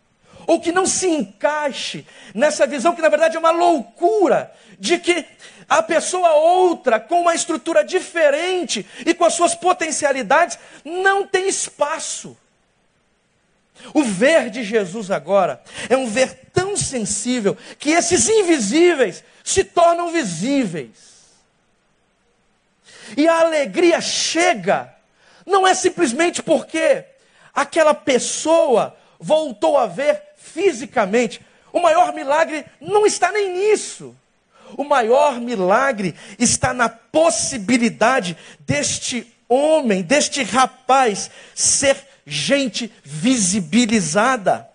ou 0.48 0.60
que 0.60 0.72
não 0.72 0.86
se 0.86 1.08
encaixe 1.08 2.06
nessa 2.34 2.66
visão 2.66 2.96
que 2.96 3.02
na 3.02 3.10
verdade 3.10 3.36
é 3.36 3.40
uma 3.40 3.52
loucura 3.52 4.52
de 4.80 4.98
que 4.98 5.26
a 5.70 5.84
pessoa 5.84 6.34
outra 6.34 7.00
com 7.00 7.22
uma 7.22 7.36
estrutura 7.36 7.84
diferente 7.84 8.86
e 9.06 9.14
com 9.14 9.26
as 9.26 9.34
suas 9.34 9.54
potencialidades 9.54 10.58
não 10.84 11.28
tem 11.28 11.48
espaço. 11.48 12.36
O 13.94 14.04
ver 14.04 14.50
de 14.50 14.64
Jesus 14.64 15.12
agora 15.12 15.62
é 15.90 15.96
um 15.96 16.08
ver 16.08 16.50
tão 16.54 16.76
sensível 16.76 17.58
que 17.80 17.92
esses 17.92 18.28
invisíveis 18.28 19.24
se 19.44 19.64
tornam 19.64 20.12
visíveis. 20.12 21.08
E 23.16 23.28
a 23.28 23.40
alegria 23.40 24.02
chega, 24.02 24.94
não 25.46 25.66
é 25.66 25.74
simplesmente 25.74 26.44
porque 26.44 27.06
aquela 27.54 27.94
pessoa 27.94 28.96
voltou 29.20 29.78
a 29.78 29.88
ver 29.88 30.22
fisicamente. 30.38 31.42
O 31.72 31.80
maior 31.80 32.14
milagre 32.14 32.66
não 32.82 33.06
está 33.06 33.32
nem 33.32 33.54
nisso. 33.54 34.16
O 34.76 34.84
maior 34.84 35.40
milagre 35.40 36.14
está 36.38 36.74
na 36.74 36.90
possibilidade 36.90 38.38
deste 38.60 39.34
homem, 39.48 40.02
deste 40.02 40.44
rapaz, 40.44 41.32
ser 41.56 41.96
gente 42.28 42.94
visibilizada. 43.04 44.70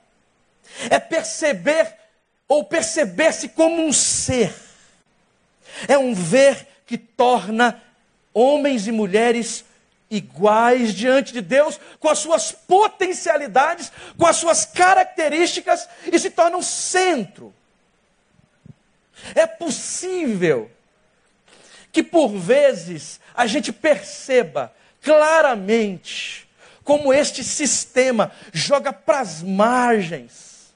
É 0.89 0.99
perceber 0.99 1.95
ou 2.49 2.65
perceber-se 2.65 3.51
como 3.51 3.85
um 3.85 3.93
ser. 3.93 4.55
É 5.87 5.99
um 5.99 6.15
ver 6.15 6.67
que 6.87 6.97
torna 6.97 7.81
homens 8.33 8.87
e 8.87 8.93
mulheres 8.93 9.65
iguais 10.11 10.95
diante 10.95 11.33
de 11.33 11.41
Deus, 11.41 11.81
com 11.99 12.09
as 12.09 12.19
suas 12.19 12.53
potencialidades, 12.53 13.91
com 14.19 14.27
as 14.27 14.37
suas 14.37 14.67
características 14.67 15.89
e 16.11 16.19
se 16.19 16.31
torna 16.31 16.59
um 16.59 16.63
centro. 16.63 17.55
É 19.35 19.47
possível 19.47 20.71
que 21.91 22.03
por 22.03 22.29
vezes 22.29 23.21
a 23.35 23.47
gente 23.47 23.73
perceba 23.73 24.75
claramente 25.03 26.49
como 26.85 27.13
este 27.13 27.45
sistema 27.45 28.33
joga 28.53 28.93
para 28.93 29.21
as 29.21 29.43
margens, 29.43 30.73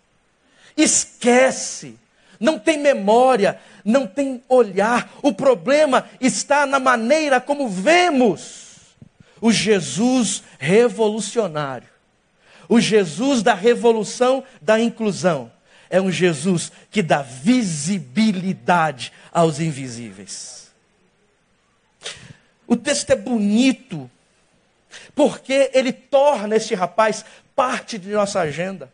esquece, 0.76 1.96
não 2.38 2.58
tem 2.58 2.78
memória, 2.78 3.58
não 3.84 4.06
tem 4.06 4.42
olhar. 4.48 5.10
O 5.22 5.32
problema 5.32 6.08
está 6.20 6.66
na 6.66 6.78
maneira 6.78 7.40
como 7.40 7.68
vemos 7.68 8.66
o 9.40 9.50
Jesus 9.52 10.42
revolucionário, 10.58 11.88
o 12.68 12.80
Jesus 12.80 13.42
da 13.42 13.54
revolução 13.54 14.44
da 14.60 14.80
inclusão. 14.80 15.50
É 15.88 16.00
um 16.00 16.10
Jesus 16.10 16.72
que 16.90 17.00
dá 17.00 17.22
visibilidade 17.22 19.12
aos 19.32 19.60
invisíveis. 19.60 20.68
O 22.66 22.74
texto 22.74 23.10
é 23.10 23.16
bonito, 23.16 24.10
porque 25.14 25.70
ele 25.72 25.92
torna 25.92 26.56
este 26.56 26.74
rapaz 26.74 27.24
parte 27.54 27.98
de 27.98 28.10
nossa 28.10 28.40
agenda. 28.40 28.92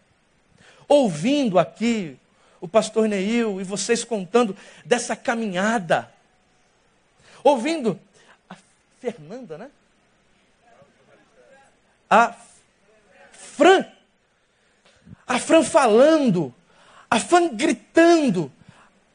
Ouvindo 0.89 1.59
aqui 1.59 2.19
o 2.61 2.69
pastor 2.69 3.09
Neil 3.09 3.61
e 3.61 3.65
vocês 3.65 4.05
contando 4.05 4.57
dessa 4.85 5.17
caminhada, 5.17 6.09
ouvindo 7.43 7.99
a 8.49 8.55
Fernanda, 9.01 9.59
né? 9.59 9.71
A 12.09 12.35
Fran, 13.33 13.85
a 15.27 15.39
Fran 15.39 15.65
falando, 15.65 16.55
a 17.11 17.19
Fran 17.19 17.49
gritando. 17.49 18.53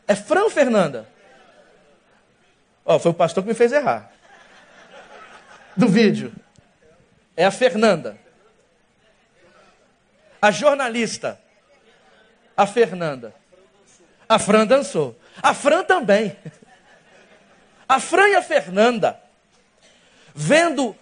É 0.08 0.16
Fran 0.16 0.44
ou 0.44 0.50
Fernanda? 0.50 1.08
Ó, 2.86 2.96
oh, 2.96 3.00
foi 3.00 3.12
o 3.12 3.14
pastor 3.14 3.44
que 3.44 3.50
me 3.50 3.56
fez 3.56 3.72
errar. 3.72 4.12
Do 5.76 5.88
vídeo 5.88 6.34
é 7.38 7.46
a 7.46 7.52
Fernanda. 7.52 8.18
A 10.42 10.50
jornalista, 10.50 11.40
a 12.56 12.66
Fernanda. 12.66 13.34
A 14.28 14.40
Fran 14.40 14.66
dançou. 14.66 15.18
A 15.42 15.54
Fran 15.54 15.84
também. 15.84 16.36
A 17.88 18.00
Fran 18.00 18.28
e 18.30 18.36
a 18.36 18.42
Fernanda. 18.42 19.20
Vendo, 20.34 20.96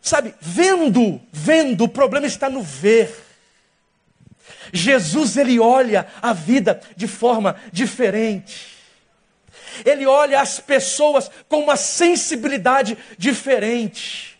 sabe, 0.00 0.34
vendo, 0.40 1.20
vendo, 1.30 1.84
o 1.84 1.88
problema 1.88 2.26
está 2.26 2.48
no 2.48 2.62
ver. 2.62 3.14
Jesus, 4.72 5.36
ele 5.36 5.58
olha 5.58 6.06
a 6.22 6.32
vida 6.32 6.80
de 6.96 7.06
forma 7.06 7.56
diferente. 7.72 8.78
Ele 9.84 10.06
olha 10.06 10.40
as 10.40 10.60
pessoas 10.60 11.30
com 11.48 11.60
uma 11.60 11.76
sensibilidade 11.76 12.96
diferente. 13.18 14.31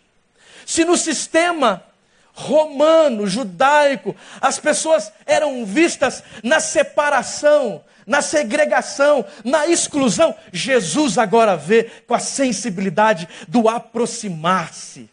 Se 0.73 0.87
no 0.87 0.97
sistema 0.97 1.85
romano, 2.33 3.27
judaico, 3.27 4.17
as 4.41 4.59
pessoas 4.59 5.13
eram 5.27 5.67
vistas 5.67 6.25
na 6.43 6.61
separação, 6.61 7.85
na 8.07 8.23
segregação, 8.23 9.23
na 9.45 9.67
exclusão, 9.67 10.35
Jesus 10.51 11.19
agora 11.19 11.59
vê 11.59 11.91
com 12.07 12.15
a 12.15 12.19
sensibilidade 12.19 13.29
do 13.47 13.69
aproximar-se, 13.69 15.11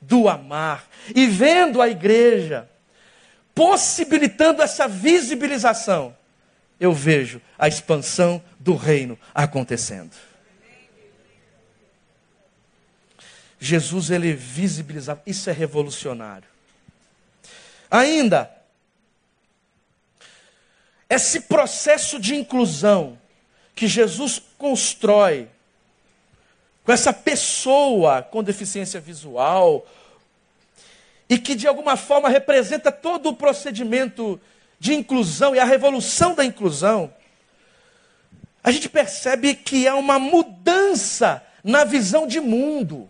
do 0.00 0.30
amar, 0.30 0.86
e 1.14 1.26
vendo 1.26 1.82
a 1.82 1.88
igreja 1.90 2.66
possibilitando 3.54 4.62
essa 4.62 4.88
visibilização, 4.88 6.16
eu 6.80 6.94
vejo 6.94 7.38
a 7.58 7.68
expansão 7.68 8.42
do 8.58 8.74
reino 8.76 9.18
acontecendo. 9.34 10.12
Jesus 13.64 14.10
ele 14.10 14.32
visibilizava. 14.32 15.22
Isso 15.26 15.48
é 15.48 15.52
revolucionário. 15.52 16.48
Ainda, 17.90 18.50
esse 21.08 21.40
processo 21.42 22.18
de 22.18 22.34
inclusão 22.34 23.18
que 23.74 23.86
Jesus 23.86 24.40
constrói 24.58 25.48
com 26.84 26.92
essa 26.92 27.12
pessoa 27.12 28.22
com 28.22 28.42
deficiência 28.42 29.00
visual 29.00 29.86
e 31.28 31.38
que 31.38 31.54
de 31.54 31.66
alguma 31.66 31.96
forma 31.96 32.28
representa 32.28 32.92
todo 32.92 33.30
o 33.30 33.36
procedimento 33.36 34.40
de 34.78 34.92
inclusão 34.92 35.54
e 35.54 35.58
a 35.58 35.64
revolução 35.64 36.34
da 36.34 36.44
inclusão, 36.44 37.12
a 38.62 38.70
gente 38.70 38.88
percebe 38.88 39.54
que 39.54 39.88
há 39.88 39.94
uma 39.94 40.18
mudança 40.18 41.42
na 41.62 41.84
visão 41.84 42.26
de 42.26 42.40
mundo. 42.40 43.08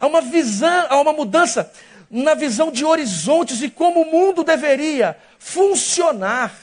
Há 0.00 0.06
uma 0.06 0.20
visão, 0.20 0.86
há 0.88 1.00
uma 1.00 1.12
mudança 1.12 1.70
na 2.10 2.34
visão 2.34 2.70
de 2.70 2.84
horizontes 2.84 3.62
e 3.62 3.70
como 3.70 4.02
o 4.02 4.10
mundo 4.10 4.44
deveria 4.44 5.16
funcionar. 5.38 6.54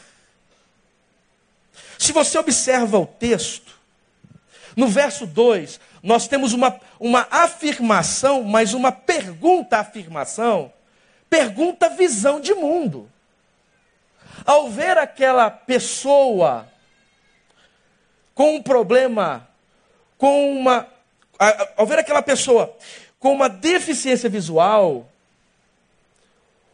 Se 1.98 2.12
você 2.12 2.38
observa 2.38 2.98
o 2.98 3.06
texto, 3.06 3.74
no 4.76 4.88
verso 4.88 5.26
2, 5.26 5.80
nós 6.02 6.28
temos 6.28 6.54
uma, 6.54 6.80
uma 7.00 7.28
afirmação, 7.30 8.44
mas 8.44 8.74
uma 8.74 8.92
pergunta-afirmação. 8.92 10.72
Pergunta 11.30 11.90
visão 11.90 12.40
de 12.40 12.54
mundo. 12.54 13.10
Ao 14.46 14.70
ver 14.70 14.98
aquela 14.98 15.50
pessoa 15.50 16.68
com 18.34 18.56
um 18.56 18.64
problema, 18.64 19.48
com 20.18 20.58
uma. 20.58 20.88
Ao 21.78 21.86
ver 21.86 22.00
aquela 22.00 22.22
pessoa 22.22 22.76
com 23.24 23.32
uma 23.32 23.48
deficiência 23.48 24.30
visual, 24.30 25.10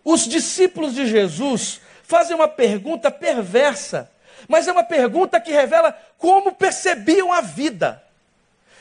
os 0.04 0.28
discípulos 0.28 0.96
de 0.96 1.06
Jesus 1.06 1.80
fazem 2.02 2.36
uma 2.36 2.48
pergunta 2.48 3.12
perversa, 3.12 4.10
mas 4.48 4.68
é 4.68 4.72
uma 4.72 4.84
pergunta 4.84 5.40
que 5.40 5.52
revela 5.52 5.92
como 6.18 6.56
percebiam 6.56 7.32
a 7.32 7.40
vida. 7.40 8.04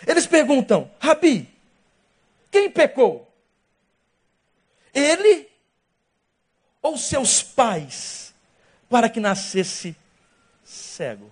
Eles 0.07 0.27
perguntam: 0.27 0.91
Rabi, 0.99 1.47
quem 2.51 2.71
pecou? 2.71 3.31
Ele 4.95 5.47
ou 6.81 6.97
seus 6.97 7.43
pais 7.43 8.33
para 8.89 9.11
que 9.11 9.21
nascesse 9.21 9.95
cego? 10.65 11.31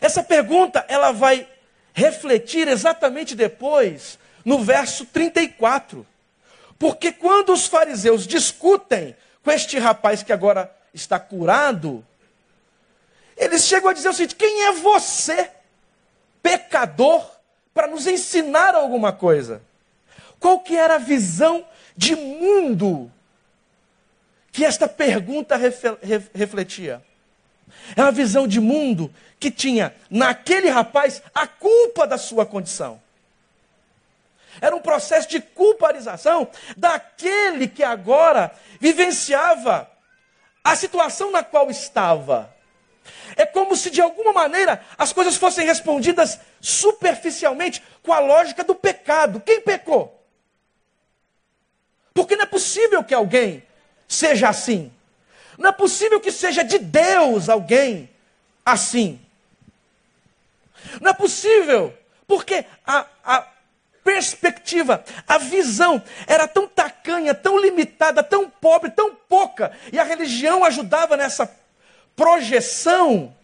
Essa 0.00 0.22
pergunta 0.22 0.86
ela 0.88 1.12
vai 1.12 1.46
refletir 1.92 2.66
exatamente 2.66 3.34
depois 3.34 4.18
no 4.44 4.62
verso 4.62 5.06
34. 5.06 6.06
Porque 6.78 7.12
quando 7.12 7.52
os 7.52 7.66
fariseus 7.66 8.26
discutem 8.26 9.16
com 9.42 9.50
este 9.50 9.78
rapaz 9.78 10.22
que 10.22 10.32
agora 10.32 10.74
está 10.92 11.18
curado, 11.18 12.04
eles 13.36 13.64
chegam 13.64 13.90
a 13.90 13.92
dizer 13.92 14.08
o 14.08 14.12
seguinte: 14.12 14.36
quem 14.36 14.64
é 14.64 14.72
você, 14.72 15.50
pecador, 16.42 17.28
para 17.72 17.86
nos 17.86 18.06
ensinar 18.06 18.74
alguma 18.74 19.12
coisa? 19.12 19.62
Qual 20.38 20.60
que 20.60 20.76
era 20.76 20.96
a 20.96 20.98
visão 20.98 21.66
de 21.96 22.14
mundo 22.14 23.10
que 24.52 24.64
esta 24.64 24.86
pergunta 24.86 25.56
refletia? 25.56 27.02
É 27.96 28.02
uma 28.02 28.12
visão 28.12 28.46
de 28.46 28.60
mundo 28.60 29.12
que 29.40 29.50
tinha 29.50 29.94
naquele 30.08 30.68
rapaz 30.68 31.22
a 31.34 31.46
culpa 31.46 32.06
da 32.06 32.18
sua 32.18 32.46
condição. 32.46 33.00
Era 34.60 34.74
um 34.74 34.80
processo 34.80 35.28
de 35.28 35.40
culparização 35.40 36.48
daquele 36.76 37.68
que 37.68 37.82
agora 37.82 38.50
vivenciava 38.80 39.90
a 40.62 40.74
situação 40.76 41.30
na 41.30 41.42
qual 41.42 41.70
estava. 41.70 42.54
É 43.36 43.44
como 43.44 43.76
se 43.76 43.90
de 43.90 44.00
alguma 44.00 44.32
maneira 44.32 44.84
as 44.96 45.12
coisas 45.12 45.36
fossem 45.36 45.66
respondidas 45.66 46.38
superficialmente 46.60 47.82
com 48.02 48.12
a 48.12 48.20
lógica 48.20 48.64
do 48.64 48.74
pecado. 48.74 49.40
Quem 49.40 49.60
pecou? 49.60 50.24
Porque 52.14 52.36
não 52.36 52.44
é 52.44 52.46
possível 52.46 53.02
que 53.02 53.12
alguém 53.12 53.62
seja 54.06 54.48
assim. 54.48 54.92
Não 55.58 55.70
é 55.70 55.72
possível 55.72 56.20
que 56.20 56.32
seja 56.32 56.64
de 56.64 56.78
Deus 56.78 57.48
alguém 57.48 58.08
assim. 58.64 59.20
Não 61.00 61.10
é 61.10 61.14
possível, 61.14 61.96
porque 62.26 62.64
a, 62.86 63.06
a, 63.24 63.46
perspectiva, 64.04 65.02
a 65.26 65.38
visão 65.38 66.00
era 66.26 66.46
tão 66.46 66.68
tacanha, 66.68 67.34
tão 67.34 67.58
limitada, 67.58 68.22
tão 68.22 68.48
pobre, 68.48 68.90
tão 68.90 69.14
pouca, 69.14 69.72
e 69.90 69.98
a 69.98 70.04
religião 70.04 70.62
ajudava 70.62 71.16
nessa 71.16 71.50
projeção, 72.14 73.34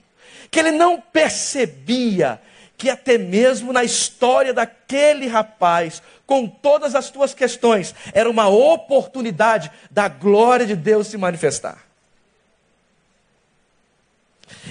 que 0.50 0.60
ele 0.60 0.70
não 0.70 1.00
percebia 1.00 2.40
que 2.76 2.88
até 2.88 3.18
mesmo 3.18 3.72
na 3.72 3.84
história 3.84 4.54
daquele 4.54 5.26
rapaz, 5.26 6.02
com 6.26 6.46
todas 6.46 6.94
as 6.94 7.10
tuas 7.10 7.34
questões, 7.34 7.94
era 8.14 8.30
uma 8.30 8.48
oportunidade 8.48 9.70
da 9.90 10.08
glória 10.08 10.64
de 10.64 10.76
Deus 10.76 11.08
se 11.08 11.18
manifestar. 11.18 11.84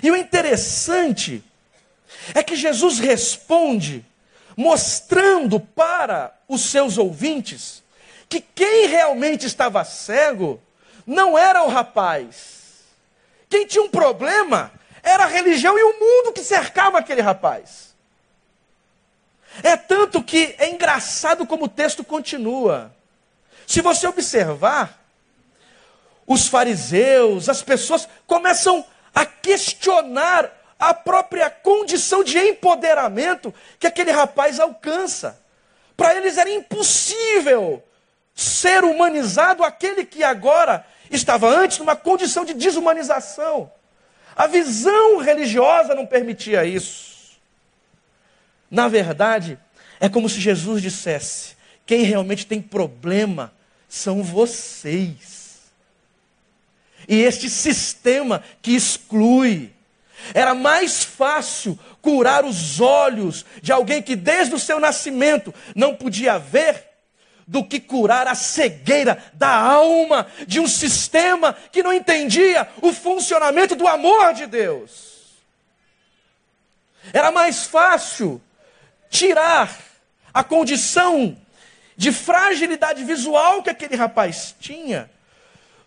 E 0.01 0.09
o 0.09 0.15
interessante 0.15 1.43
é 2.33 2.41
que 2.41 2.55
Jesus 2.55 2.99
responde 2.99 4.05
mostrando 4.59 5.57
para 5.57 6.37
os 6.45 6.69
seus 6.69 6.97
ouvintes 6.97 7.81
que 8.27 8.41
quem 8.41 8.87
realmente 8.87 9.45
estava 9.45 9.85
cego 9.85 10.61
não 11.07 11.37
era 11.37 11.63
o 11.63 11.69
rapaz. 11.69 12.83
Quem 13.49 13.65
tinha 13.65 13.81
um 13.81 13.87
problema 13.87 14.69
era 15.01 15.23
a 15.23 15.27
religião 15.27 15.79
e 15.79 15.83
o 15.83 15.97
mundo 15.97 16.33
que 16.33 16.43
cercava 16.43 16.97
aquele 16.97 17.21
rapaz. 17.21 17.95
É 19.63 19.77
tanto 19.77 20.21
que 20.21 20.53
é 20.57 20.69
engraçado 20.69 21.47
como 21.47 21.63
o 21.63 21.69
texto 21.69 22.03
continua. 22.03 22.93
Se 23.65 23.79
você 23.79 24.07
observar, 24.07 24.99
os 26.27 26.49
fariseus, 26.49 27.47
as 27.47 27.61
pessoas 27.61 28.09
começam 28.27 28.85
a 29.15 29.25
questionar 29.25 30.51
a 30.79 30.93
própria 30.93 31.49
condição 31.49 32.23
de 32.23 32.37
empoderamento 32.39 33.53
que 33.77 33.85
aquele 33.85 34.11
rapaz 34.11 34.59
alcança. 34.59 35.39
Para 35.97 36.15
eles 36.15 36.37
era 36.37 36.49
impossível 36.49 37.83
ser 38.33 38.85
humanizado 38.85 39.63
aquele 39.63 40.05
que 40.05 40.23
agora 40.23 40.85
estava 41.11 41.49
antes 41.49 41.77
numa 41.79 41.95
condição 41.95 42.45
de 42.45 42.53
desumanização. 42.53 43.69
A 44.35 44.47
visão 44.47 45.17
religiosa 45.17 45.93
não 45.93 46.05
permitia 46.05 46.63
isso. 46.63 47.37
Na 48.71 48.87
verdade, 48.87 49.59
é 49.99 50.07
como 50.07 50.29
se 50.29 50.39
Jesus 50.39 50.81
dissesse: 50.81 51.57
quem 51.85 52.03
realmente 52.03 52.45
tem 52.45 52.61
problema 52.61 53.51
são 53.89 54.23
vocês. 54.23 55.39
E 57.07 57.21
este 57.21 57.49
sistema 57.49 58.43
que 58.61 58.71
exclui, 58.71 59.73
era 60.33 60.53
mais 60.53 61.03
fácil 61.03 61.77
curar 62.01 62.45
os 62.45 62.79
olhos 62.79 63.45
de 63.61 63.71
alguém 63.71 64.01
que 64.01 64.15
desde 64.15 64.55
o 64.55 64.59
seu 64.59 64.79
nascimento 64.79 65.53
não 65.75 65.95
podia 65.95 66.37
ver 66.37 66.87
do 67.47 67.63
que 67.63 67.79
curar 67.79 68.27
a 68.27 68.35
cegueira 68.35 69.23
da 69.33 69.49
alma 69.49 70.27
de 70.45 70.59
um 70.59 70.67
sistema 70.67 71.53
que 71.71 71.81
não 71.81 71.91
entendia 71.91 72.67
o 72.81 72.93
funcionamento 72.93 73.75
do 73.75 73.87
amor 73.87 74.33
de 74.33 74.45
Deus. 74.45 75.09
Era 77.11 77.31
mais 77.31 77.65
fácil 77.65 78.39
tirar 79.09 79.75
a 80.31 80.43
condição 80.43 81.35
de 81.97 82.11
fragilidade 82.11 83.03
visual 83.03 83.63
que 83.63 83.69
aquele 83.69 83.95
rapaz 83.95 84.55
tinha 84.59 85.09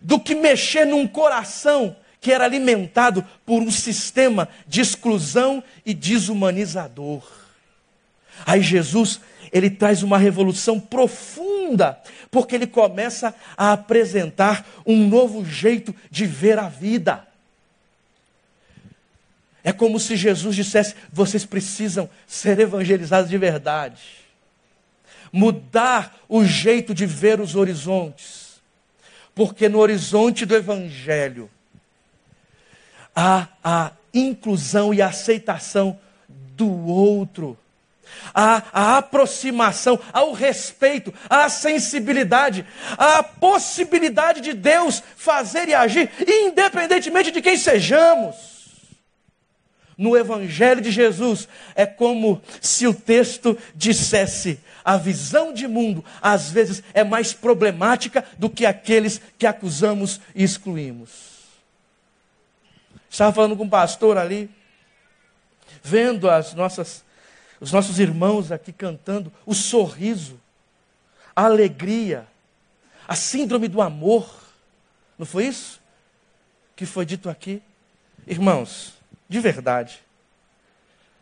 do 0.01 0.19
que 0.19 0.35
mexer 0.35 0.85
num 0.85 1.07
coração 1.07 1.95
que 2.23 2.31
era 2.31 2.45
alimentado 2.45 3.23
por 3.45 3.61
um 3.61 3.69
sistema 3.69 4.47
de 4.65 4.79
exclusão 4.79 5.61
e 5.85 5.93
desumanizador. 5.93 7.21
Aí 8.45 8.61
Jesus, 8.61 9.19
ele 9.51 9.69
traz 9.69 10.03
uma 10.03 10.17
revolução 10.17 10.79
profunda, 10.79 11.99
porque 12.31 12.55
ele 12.55 12.65
começa 12.65 13.35
a 13.57 13.73
apresentar 13.73 14.65
um 14.85 15.05
novo 15.05 15.43
jeito 15.43 15.93
de 16.09 16.25
ver 16.25 16.57
a 16.57 16.69
vida. 16.69 17.27
É 19.61 19.73
como 19.73 19.99
se 19.99 20.15
Jesus 20.15 20.55
dissesse: 20.55 20.95
vocês 21.11 21.45
precisam 21.45 22.09
ser 22.25 22.57
evangelizados 22.57 23.29
de 23.29 23.37
verdade, 23.37 24.01
mudar 25.29 26.17
o 26.29 26.45
jeito 26.45 26.93
de 26.93 27.05
ver 27.05 27.41
os 27.41 27.53
horizontes, 27.53 28.61
porque 29.35 29.67
no 29.67 29.79
horizonte 29.79 30.45
do 30.45 30.55
Evangelho 30.55 31.49
há 33.15 33.47
a 33.63 33.91
inclusão 34.13 34.93
e 34.93 35.01
a 35.01 35.07
aceitação 35.07 35.99
do 36.55 36.87
outro. 36.87 37.57
a, 38.33 38.63
a 38.71 38.97
aproximação, 38.97 39.99
ao 40.11 40.33
respeito, 40.33 41.13
à 41.29 41.49
sensibilidade, 41.49 42.65
à 42.97 43.23
possibilidade 43.23 44.41
de 44.41 44.53
Deus 44.53 45.01
fazer 45.15 45.67
e 45.69 45.73
agir, 45.73 46.09
independentemente 46.27 47.31
de 47.31 47.41
quem 47.41 47.57
sejamos. 47.57 48.53
No 49.97 50.17
Evangelho 50.17 50.81
de 50.81 50.91
Jesus, 50.91 51.47
é 51.75 51.85
como 51.85 52.41
se 52.59 52.87
o 52.87 52.93
texto 52.93 53.57
dissesse: 53.75 54.59
a 54.83 54.97
visão 54.97 55.53
de 55.53 55.67
mundo, 55.67 56.03
às 56.21 56.49
vezes, 56.49 56.83
é 56.93 57.03
mais 57.03 57.31
problemática 57.31 58.25
do 58.39 58.49
que 58.49 58.65
aqueles 58.65 59.21
que 59.37 59.45
acusamos 59.45 60.19
e 60.33 60.43
excluímos. 60.43 61.32
Estava 63.13 63.31
falando 63.31 63.55
com 63.55 63.65
um 63.65 63.69
pastor 63.69 64.17
ali, 64.17 64.49
vendo 65.83 66.27
as 66.27 66.55
nossas 66.55 67.05
os 67.61 67.71
nossos 67.71 67.99
irmãos 67.99 68.51
aqui 68.51 68.73
cantando, 68.73 69.31
o 69.45 69.53
sorriso, 69.53 70.41
a 71.35 71.45
alegria, 71.45 72.27
a 73.07 73.15
síndrome 73.15 73.67
do 73.67 73.83
amor. 73.83 74.27
Não 75.15 75.27
foi 75.27 75.45
isso 75.45 75.79
que 76.75 76.87
foi 76.87 77.05
dito 77.05 77.29
aqui? 77.29 77.61
Irmãos, 78.25 78.95
de 79.29 79.39
verdade, 79.39 80.01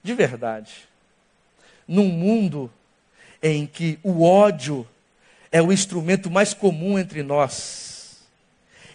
de 0.01 0.13
verdade, 0.15 0.87
num 1.85 2.07
mundo 2.07 2.71
em 3.43 3.67
que 3.67 3.99
o 4.01 4.23
ódio 4.23 4.87
é 5.51 5.61
o 5.61 5.73
instrumento 5.73 6.31
mais 6.31 6.53
comum 6.53 6.97
entre 6.97 7.21
nós, 7.21 8.25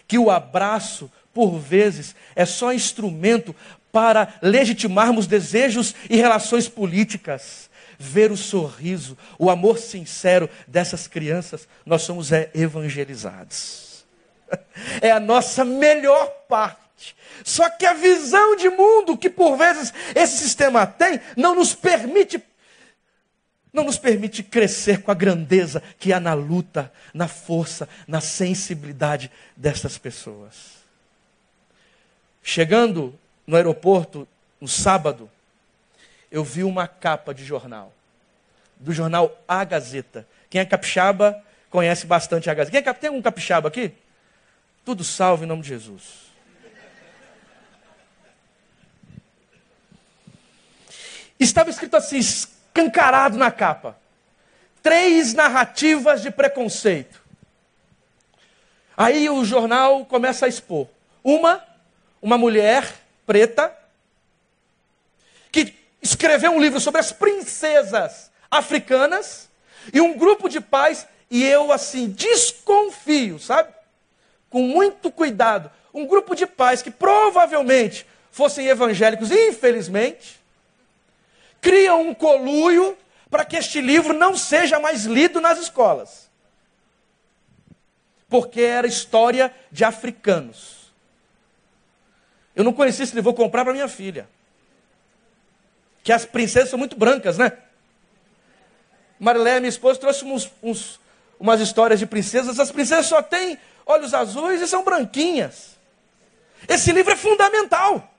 que 0.07 0.17
o 0.17 0.31
abraço, 0.31 1.11
por 1.37 1.59
vezes, 1.59 2.15
é 2.35 2.47
só 2.47 2.73
instrumento 2.73 3.55
para 3.91 4.39
legitimarmos 4.41 5.27
desejos 5.27 5.93
e 6.09 6.17
relações 6.17 6.67
políticas. 6.67 7.69
Ver 7.99 8.31
o 8.31 8.37
sorriso, 8.37 9.15
o 9.37 9.47
amor 9.47 9.77
sincero 9.77 10.49
dessas 10.67 11.07
crianças, 11.07 11.67
nós 11.85 12.01
somos 12.01 12.31
é, 12.31 12.49
evangelizados. 12.55 14.03
É 15.01 15.11
a 15.11 15.19
nossa 15.19 15.65
melhor 15.65 16.27
parte. 16.47 17.15
Só 17.43 17.69
que 17.69 17.85
a 17.85 17.93
visão 17.93 18.55
de 18.55 18.69
mundo 18.69 19.17
que 19.17 19.29
por 19.29 19.57
vezes 19.57 19.93
esse 20.15 20.37
sistema 20.37 20.87
tem 20.87 21.19
não 21.35 21.53
nos 21.53 21.75
permite 21.75 22.41
não 23.73 23.83
nos 23.83 23.97
permite 23.97 24.41
crescer 24.41 25.01
com 25.03 25.11
a 25.11 25.15
grandeza 25.15 25.83
que 25.99 26.13
há 26.13 26.19
na 26.19 26.33
luta, 26.33 26.91
na 27.13 27.27
força, 27.27 27.87
na 28.07 28.21
sensibilidade 28.21 29.29
dessas 29.55 29.97
pessoas. 29.97 30.76
Chegando 32.49 33.13
no 33.45 33.57
aeroporto, 33.57 34.25
no 34.61 34.69
sábado, 34.69 35.29
eu 36.31 36.45
vi 36.45 36.63
uma 36.63 36.87
capa 36.87 37.33
de 37.33 37.43
jornal, 37.43 37.91
do 38.77 38.93
jornal 38.93 39.37
A 39.45 39.65
Gazeta. 39.65 40.25
Quem 40.49 40.61
é 40.61 40.65
capixaba 40.65 41.43
conhece 41.69 42.07
bastante 42.07 42.49
a 42.49 42.53
Gazeta. 42.53 42.81
Quem 42.81 42.89
é, 42.89 42.93
tem 42.93 43.09
algum 43.09 43.21
capixaba 43.21 43.67
aqui? 43.67 43.91
Tudo 44.85 45.03
salve 45.03 45.43
em 45.43 45.45
nome 45.45 45.61
de 45.61 45.67
Jesus. 45.67 46.31
Estava 51.37 51.69
escrito 51.69 51.97
assim, 51.97 52.17
escancarado 52.17 53.37
na 53.37 53.51
capa: 53.51 53.97
três 54.81 55.33
narrativas 55.33 56.21
de 56.21 56.31
preconceito. 56.31 57.21
Aí 58.95 59.29
o 59.29 59.43
jornal 59.43 60.05
começa 60.05 60.45
a 60.45 60.49
expor. 60.49 60.87
Uma, 61.21 61.66
uma 62.21 62.37
mulher 62.37 62.87
preta, 63.25 63.75
que 65.51 65.73
escreveu 66.01 66.51
um 66.51 66.59
livro 66.59 66.79
sobre 66.79 66.99
as 66.99 67.11
princesas 67.11 68.31
africanas, 68.49 69.49
e 69.93 70.01
um 70.01 70.17
grupo 70.17 70.49
de 70.49 70.59
pais, 70.59 71.07
e 71.29 71.43
eu 71.43 71.71
assim, 71.71 72.09
desconfio, 72.09 73.39
sabe? 73.39 73.73
Com 74.49 74.61
muito 74.61 75.11
cuidado, 75.11 75.71
um 75.93 76.05
grupo 76.05 76.35
de 76.35 76.45
pais 76.45 76.81
que 76.81 76.91
provavelmente 76.91 78.05
fossem 78.31 78.67
evangélicos, 78.67 79.31
infelizmente, 79.31 80.39
criam 81.59 82.01
um 82.01 82.13
coluio 82.13 82.97
para 83.29 83.43
que 83.43 83.57
este 83.57 83.81
livro 83.81 84.13
não 84.13 84.37
seja 84.37 84.79
mais 84.79 85.05
lido 85.05 85.41
nas 85.41 85.57
escolas. 85.57 86.29
Porque 88.29 88.61
era 88.61 88.87
história 88.87 89.53
de 89.71 89.83
africanos. 89.83 90.76
Eu 92.57 92.63
não 92.63 92.73
conheci 92.73 93.03
esse 93.03 93.13
livro, 93.13 93.31
vou 93.31 93.35
comprar 93.35 93.63
para 93.63 93.71
minha 93.71 93.87
filha. 93.87 94.27
Que 96.03 96.11
as 96.11 96.25
princesas 96.25 96.71
são 96.71 96.79
muito 96.79 96.97
brancas, 96.97 97.37
né? 97.37 97.51
Marilé, 99.19 99.59
minha 99.59 99.69
esposa, 99.69 99.99
trouxe 99.99 100.25
uns, 100.25 100.51
uns, 100.63 100.99
umas 101.39 101.61
histórias 101.61 101.99
de 101.99 102.07
princesas. 102.07 102.59
As 102.59 102.71
princesas 102.71 103.05
só 103.05 103.21
têm 103.21 103.59
olhos 103.85 104.11
azuis 104.11 104.59
e 104.59 104.67
são 104.67 104.83
branquinhas. 104.83 105.77
Esse 106.67 106.91
livro 106.91 107.13
é 107.13 107.15
fundamental. 107.15 108.11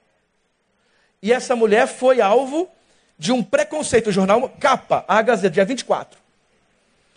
E 1.21 1.33
essa 1.33 1.57
mulher 1.57 1.89
foi 1.89 2.21
alvo 2.21 2.71
de 3.19 3.33
um 3.33 3.43
preconceito. 3.43 4.07
O 4.07 4.13
jornal 4.13 4.49
Capa, 4.61 5.05
a 5.09 5.21
Gazeta, 5.21 5.51
dia 5.51 5.65
24. 5.65 6.17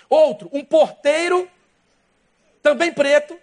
Outro, 0.10 0.50
um 0.52 0.66
porteiro, 0.66 1.48
também 2.64 2.92
preto, 2.92 3.38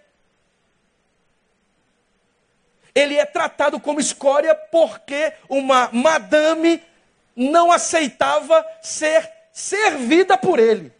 ele 2.93 3.15
é 3.15 3.25
tratado 3.25 3.79
como 3.79 3.99
escória 3.99 4.53
porque 4.55 5.33
uma 5.47 5.89
madame 5.91 6.81
não 7.35 7.71
aceitava 7.71 8.65
ser 8.81 9.29
servida 9.53 10.37
por 10.37 10.59
ele. 10.59 10.91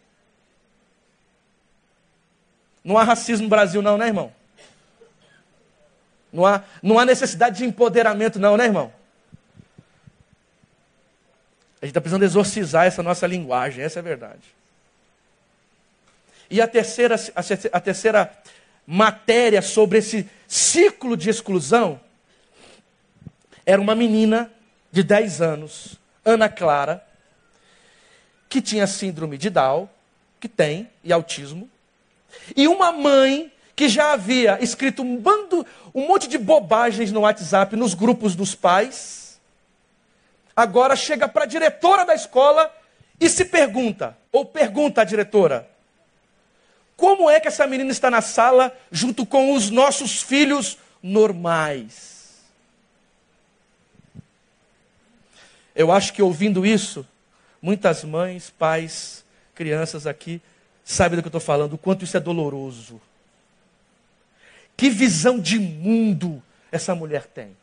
Não 2.82 2.96
há 2.96 3.04
racismo 3.04 3.44
no 3.44 3.50
Brasil, 3.50 3.82
não, 3.82 3.98
né, 3.98 4.06
irmão? 4.06 4.32
Não 6.32 6.46
há, 6.46 6.62
não 6.82 6.98
há 6.98 7.04
necessidade 7.04 7.58
de 7.58 7.64
empoderamento, 7.64 8.38
não, 8.38 8.56
né, 8.56 8.64
irmão? 8.64 8.92
A 11.80 11.86
gente 11.86 11.92
está 11.92 12.00
precisando 12.00 12.22
exorcizar 12.24 12.86
essa 12.86 13.02
nossa 13.02 13.26
linguagem, 13.26 13.82
essa 13.82 13.98
é 13.98 14.00
a 14.00 14.04
verdade. 14.04 14.42
E 16.50 16.60
a 16.60 16.66
terceira, 16.66 17.16
a, 17.72 17.80
terceira 17.80 18.30
matéria 18.86 19.62
sobre 19.62 19.98
esse 19.98 20.28
ciclo 20.50 21.16
de 21.16 21.30
exclusão 21.30 22.00
era 23.64 23.80
uma 23.80 23.94
menina 23.94 24.50
de 24.90 25.04
10 25.04 25.40
anos, 25.40 25.94
Ana 26.24 26.48
Clara, 26.48 27.06
que 28.48 28.60
tinha 28.60 28.84
síndrome 28.88 29.38
de 29.38 29.48
Down, 29.48 29.88
que 30.40 30.48
tem, 30.48 30.90
e 31.04 31.12
autismo, 31.12 31.70
e 32.56 32.66
uma 32.66 32.90
mãe 32.90 33.52
que 33.76 33.88
já 33.88 34.12
havia 34.12 34.58
escrito 34.60 35.02
um 35.02 35.16
bando, 35.16 35.64
um 35.94 36.08
monte 36.08 36.26
de 36.26 36.36
bobagens 36.36 37.12
no 37.12 37.20
WhatsApp, 37.20 37.76
nos 37.76 37.94
grupos 37.94 38.34
dos 38.34 38.52
pais, 38.52 39.40
agora 40.56 40.96
chega 40.96 41.28
para 41.28 41.44
a 41.44 41.46
diretora 41.46 42.04
da 42.04 42.14
escola 42.16 42.74
e 43.20 43.28
se 43.28 43.44
pergunta, 43.44 44.18
ou 44.32 44.44
pergunta 44.44 45.02
à 45.02 45.04
diretora: 45.04 45.69
como 47.00 47.30
é 47.30 47.40
que 47.40 47.48
essa 47.48 47.66
menina 47.66 47.90
está 47.90 48.10
na 48.10 48.20
sala 48.20 48.76
junto 48.92 49.24
com 49.24 49.54
os 49.54 49.70
nossos 49.70 50.20
filhos 50.20 50.76
normais? 51.02 52.42
Eu 55.74 55.90
acho 55.90 56.12
que 56.12 56.20
ouvindo 56.20 56.66
isso, 56.66 57.06
muitas 57.62 58.04
mães, 58.04 58.50
pais, 58.50 59.24
crianças 59.54 60.06
aqui 60.06 60.42
sabem 60.84 61.16
do 61.16 61.22
que 61.22 61.28
eu 61.28 61.30
estou 61.30 61.40
falando, 61.40 61.72
o 61.72 61.78
quanto 61.78 62.04
isso 62.04 62.18
é 62.18 62.20
doloroso. 62.20 63.00
Que 64.76 64.90
visão 64.90 65.38
de 65.38 65.58
mundo 65.58 66.42
essa 66.70 66.94
mulher 66.94 67.24
tem, 67.24 67.56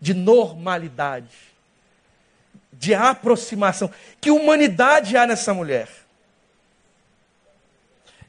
de 0.00 0.14
normalidade, 0.14 1.36
de 2.72 2.94
aproximação. 2.94 3.90
Que 4.18 4.30
humanidade 4.30 5.14
há 5.14 5.26
nessa 5.26 5.52
mulher? 5.52 5.88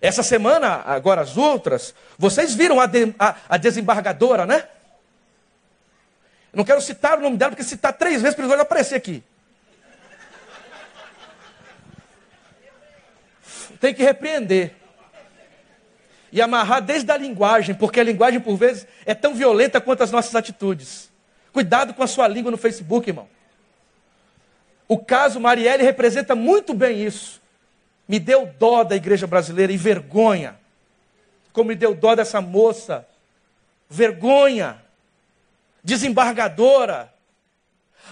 Essa 0.04 0.22
semana, 0.22 0.82
agora 0.86 1.22
as 1.22 1.38
outras, 1.38 1.96
vocês 2.18 2.54
viram 2.54 2.78
a, 2.78 2.86
de, 2.86 3.16
a, 3.18 3.38
a 3.48 3.56
desembargadora, 3.56 4.46
né? 4.46 4.68
Não 6.52 6.66
quero 6.66 6.82
citar 6.82 7.18
o 7.18 7.22
nome 7.22 7.38
dela, 7.38 7.52
porque 7.52 7.64
citar 7.64 7.94
três 7.94 8.22
vezes 8.22 8.38
vai 8.38 8.60
aparecer 8.60 8.96
aqui. 8.96 9.24
Tem 13.80 13.94
que 13.94 14.04
repreender. 14.04 14.76
E 16.34 16.42
amarrar 16.42 16.82
desde 16.82 17.10
a 17.10 17.16
linguagem, 17.16 17.74
porque 17.74 18.02
a 18.02 18.04
linguagem, 18.04 18.42
por 18.42 18.58
vezes, 18.58 18.86
é 19.06 19.16
tão 19.16 19.34
violenta 19.34 19.80
quanto 19.80 20.04
as 20.04 20.12
nossas 20.12 20.36
atitudes. 20.36 21.10
Cuidado 21.54 21.94
com 21.94 22.04
a 22.04 22.08
sua 22.08 22.28
língua 22.28 22.52
no 22.52 22.58
Facebook, 22.58 23.10
irmão. 23.10 23.30
O 24.86 24.98
caso 24.98 25.40
Marielle 25.40 25.82
representa 25.82 26.36
muito 26.36 26.74
bem 26.74 27.02
isso. 27.02 27.42
Me 28.14 28.20
deu 28.20 28.46
dó 28.46 28.84
da 28.84 28.96
igreja 28.96 29.26
brasileira 29.26 29.74
e 29.74 29.76
vergonha. 29.76 30.60
Como 31.52 31.70
me 31.70 31.76
deu 31.76 31.96
dó 31.96 32.14
dessa 32.14 32.40
moça. 32.40 33.08
Vergonha. 33.90 34.80
Desembargadora. 35.84 37.12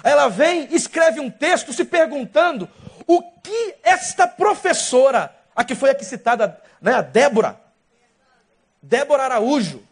Ela 0.03 0.27
vem, 0.27 0.67
escreve 0.73 1.19
um 1.19 1.29
texto 1.29 1.71
se 1.71 1.85
perguntando 1.85 2.67
o 3.05 3.21
que 3.21 3.75
esta 3.83 4.25
professora, 4.25 5.37
a 5.55 5.63
que 5.63 5.75
foi 5.75 5.91
aqui 5.91 6.03
citada, 6.03 6.59
né, 6.81 6.95
a 6.95 7.03
Débora, 7.03 7.61
Débora 8.81 9.21
Araújo, 9.25 9.83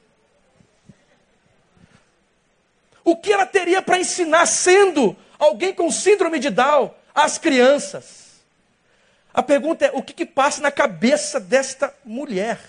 o 3.03 3.15
que 3.15 3.31
ela 3.31 3.45
teria 3.45 3.79
para 3.79 3.99
ensinar 3.99 4.47
sendo 4.47 5.15
alguém 5.37 5.71
com 5.71 5.91
síndrome 5.91 6.39
de 6.39 6.49
Down 6.49 6.95
às 7.13 7.37
crianças? 7.37 8.28
A 9.33 9.43
pergunta 9.43 9.85
é: 9.85 9.91
o 9.93 10.01
que, 10.01 10.13
que 10.13 10.25
passa 10.25 10.61
na 10.61 10.71
cabeça 10.71 11.39
desta 11.39 11.93
mulher? 12.03 12.59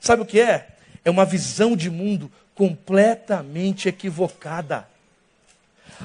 Sabe 0.00 0.22
o 0.22 0.26
que 0.26 0.40
é? 0.40 0.68
É 1.04 1.10
uma 1.10 1.24
visão 1.24 1.76
de 1.76 1.90
mundo 1.90 2.30
completamente 2.54 3.88
equivocada. 3.88 4.88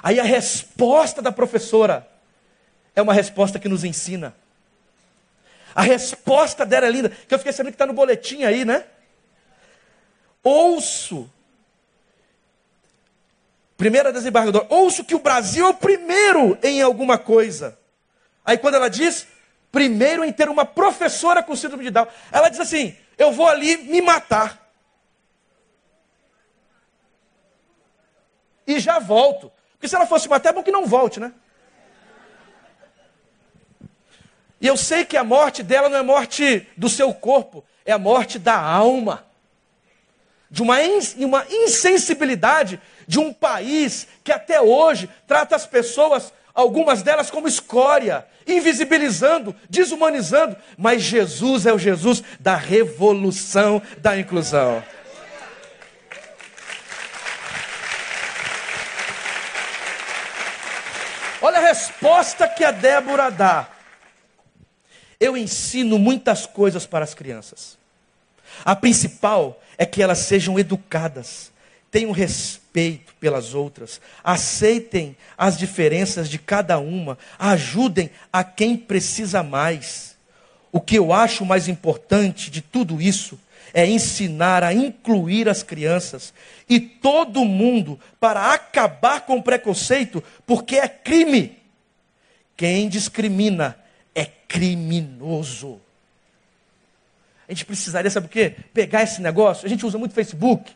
Aí 0.02 0.20
a 0.20 0.24
resposta 0.24 1.22
da 1.22 1.32
professora 1.32 2.08
é 2.96 3.02
uma 3.02 3.14
resposta 3.14 3.60
que 3.60 3.70
nos 3.70 3.84
ensina. 3.84 4.36
A 5.74 5.82
resposta 5.82 6.66
dela 6.66 6.86
é 6.86 6.90
linda, 6.90 7.10
que 7.10 7.34
eu 7.34 7.38
fiquei 7.38 7.54
sabendo 7.54 7.72
que 7.72 7.76
está 7.76 7.86
no 7.86 7.94
boletim 7.94 8.44
aí, 8.44 8.66
né? 8.66 8.84
Ouço. 10.44 11.30
Primeira 13.78 14.12
desembargadora, 14.14 14.68
ouço 14.70 15.04
que 15.04 15.16
o 15.16 15.20
Brasil 15.20 15.66
é 15.66 15.70
o 15.70 15.74
primeiro 15.74 16.58
em 16.62 16.82
alguma 16.82 17.18
coisa. 17.18 17.80
Aí 18.44 18.58
quando 18.58 18.76
ela 18.76 18.90
diz, 18.90 19.28
primeiro 19.72 20.24
em 20.24 20.34
ter 20.34 20.50
uma 20.50 20.66
professora 20.66 21.44
com 21.44 21.56
síndrome 21.56 21.84
de 21.84 21.92
Down, 21.92 22.08
ela 22.32 22.50
diz 22.50 22.60
assim: 22.60 22.96
eu 23.18 23.32
vou 23.32 23.48
ali 23.48 23.78
me 23.78 24.02
matar. 24.02 24.60
E 28.66 28.80
já 28.80 29.00
volto. 29.00 29.52
Porque 29.74 29.88
se 29.88 29.96
ela 29.96 30.06
fosse 30.06 30.30
matar, 30.30 30.50
é 30.50 30.54
bom 30.54 30.64
que 30.64 30.72
não 30.72 30.86
volte, 30.86 31.20
né? 31.20 31.34
E 34.60 34.68
eu 34.68 34.78
sei 34.78 35.04
que 35.04 35.18
a 35.18 35.24
morte 35.24 35.64
dela 35.64 35.90
não 35.90 35.98
é 35.98 36.04
morte 36.04 36.68
do 36.78 36.88
seu 36.88 37.14
corpo, 37.14 37.66
é 37.84 37.92
a 37.92 37.98
morte 37.98 38.38
da 38.38 38.60
alma. 38.60 39.26
De 40.52 40.62
uma, 40.62 40.78
uma 41.18 41.46
insensibilidade 41.50 42.80
de 43.08 43.18
um 43.18 43.34
país 43.34 44.08
que 44.24 44.32
até 44.32 44.62
hoje 44.62 45.10
trata 45.26 45.56
as 45.56 45.66
pessoas, 45.66 46.32
algumas 46.54 47.02
delas, 47.02 47.30
como 47.30 47.48
escória, 47.48 48.26
invisibilizando, 48.48 49.56
desumanizando. 49.70 50.56
Mas 50.78 51.02
Jesus 51.02 51.66
é 51.66 51.74
o 51.74 51.80
Jesus 51.80 52.24
da 52.40 52.56
revolução 52.56 53.82
da 53.98 54.18
inclusão. 54.18 54.84
Olha 61.42 61.58
a 61.58 61.62
resposta 61.62 62.48
que 62.48 62.64
a 62.64 62.72
Débora 62.72 63.32
dá. 63.32 63.68
Eu 65.20 65.36
ensino 65.36 65.98
muitas 65.98 66.46
coisas 66.46 66.86
para 66.86 67.04
as 67.04 67.14
crianças. 67.14 67.78
A 68.64 68.76
principal 68.76 69.60
é 69.78 69.86
que 69.86 70.04
elas 70.04 70.20
sejam 70.20 70.60
educadas, 70.60 71.52
tenham 71.90 72.12
respeito 72.12 72.61
pelas 73.20 73.54
outras, 73.54 74.00
aceitem 74.24 75.16
as 75.38 75.58
diferenças 75.58 76.30
de 76.30 76.40
cada 76.40 76.80
uma, 76.80 77.18
ajudem 77.38 78.10
a 78.32 78.44
quem 78.44 78.78
precisa 78.78 79.44
mais. 79.44 80.16
O 80.72 80.80
que 80.80 80.98
eu 80.98 81.12
acho 81.12 81.46
mais 81.46 81.68
importante 81.68 82.50
de 82.50 82.62
tudo 82.62 83.02
isso 83.02 83.38
é 83.74 83.86
ensinar 83.86 84.64
a 84.64 84.74
incluir 84.74 85.48
as 85.50 85.64
crianças 85.64 86.34
e 86.70 86.80
todo 86.80 87.46
mundo 87.46 88.00
para 88.20 88.54
acabar 88.54 89.22
com 89.22 89.38
o 89.38 89.44
preconceito, 89.44 90.24
porque 90.46 90.78
é 90.78 90.88
crime. 90.88 91.58
Quem 92.56 92.88
discrimina 92.88 93.78
é 94.14 94.26
criminoso. 94.26 95.80
A 97.48 97.52
gente 97.52 97.66
precisaria, 97.66 98.10
sabe 98.10 98.28
o 98.28 98.30
quê? 98.30 98.56
Pegar 98.74 99.04
esse 99.04 99.22
negócio, 99.22 99.66
a 99.66 99.70
gente 99.70 99.86
usa 99.86 99.98
muito 99.98 100.14
Facebook, 100.14 100.74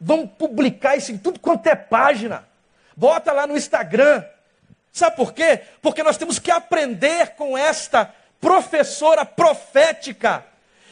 vamos 0.00 0.30
publicar 0.38 0.96
isso 0.96 1.12
em 1.12 1.18
tudo 1.18 1.40
quanto 1.40 1.66
é 1.66 1.74
página. 1.74 2.46
Bota 2.96 3.32
lá 3.32 3.46
no 3.46 3.56
Instagram. 3.56 4.24
Sabe 4.92 5.16
por 5.16 5.32
quê? 5.32 5.62
Porque 5.80 6.02
nós 6.02 6.16
temos 6.16 6.38
que 6.38 6.50
aprender 6.50 7.34
com 7.36 7.56
esta 7.56 8.12
professora 8.40 9.24
profética 9.24 10.44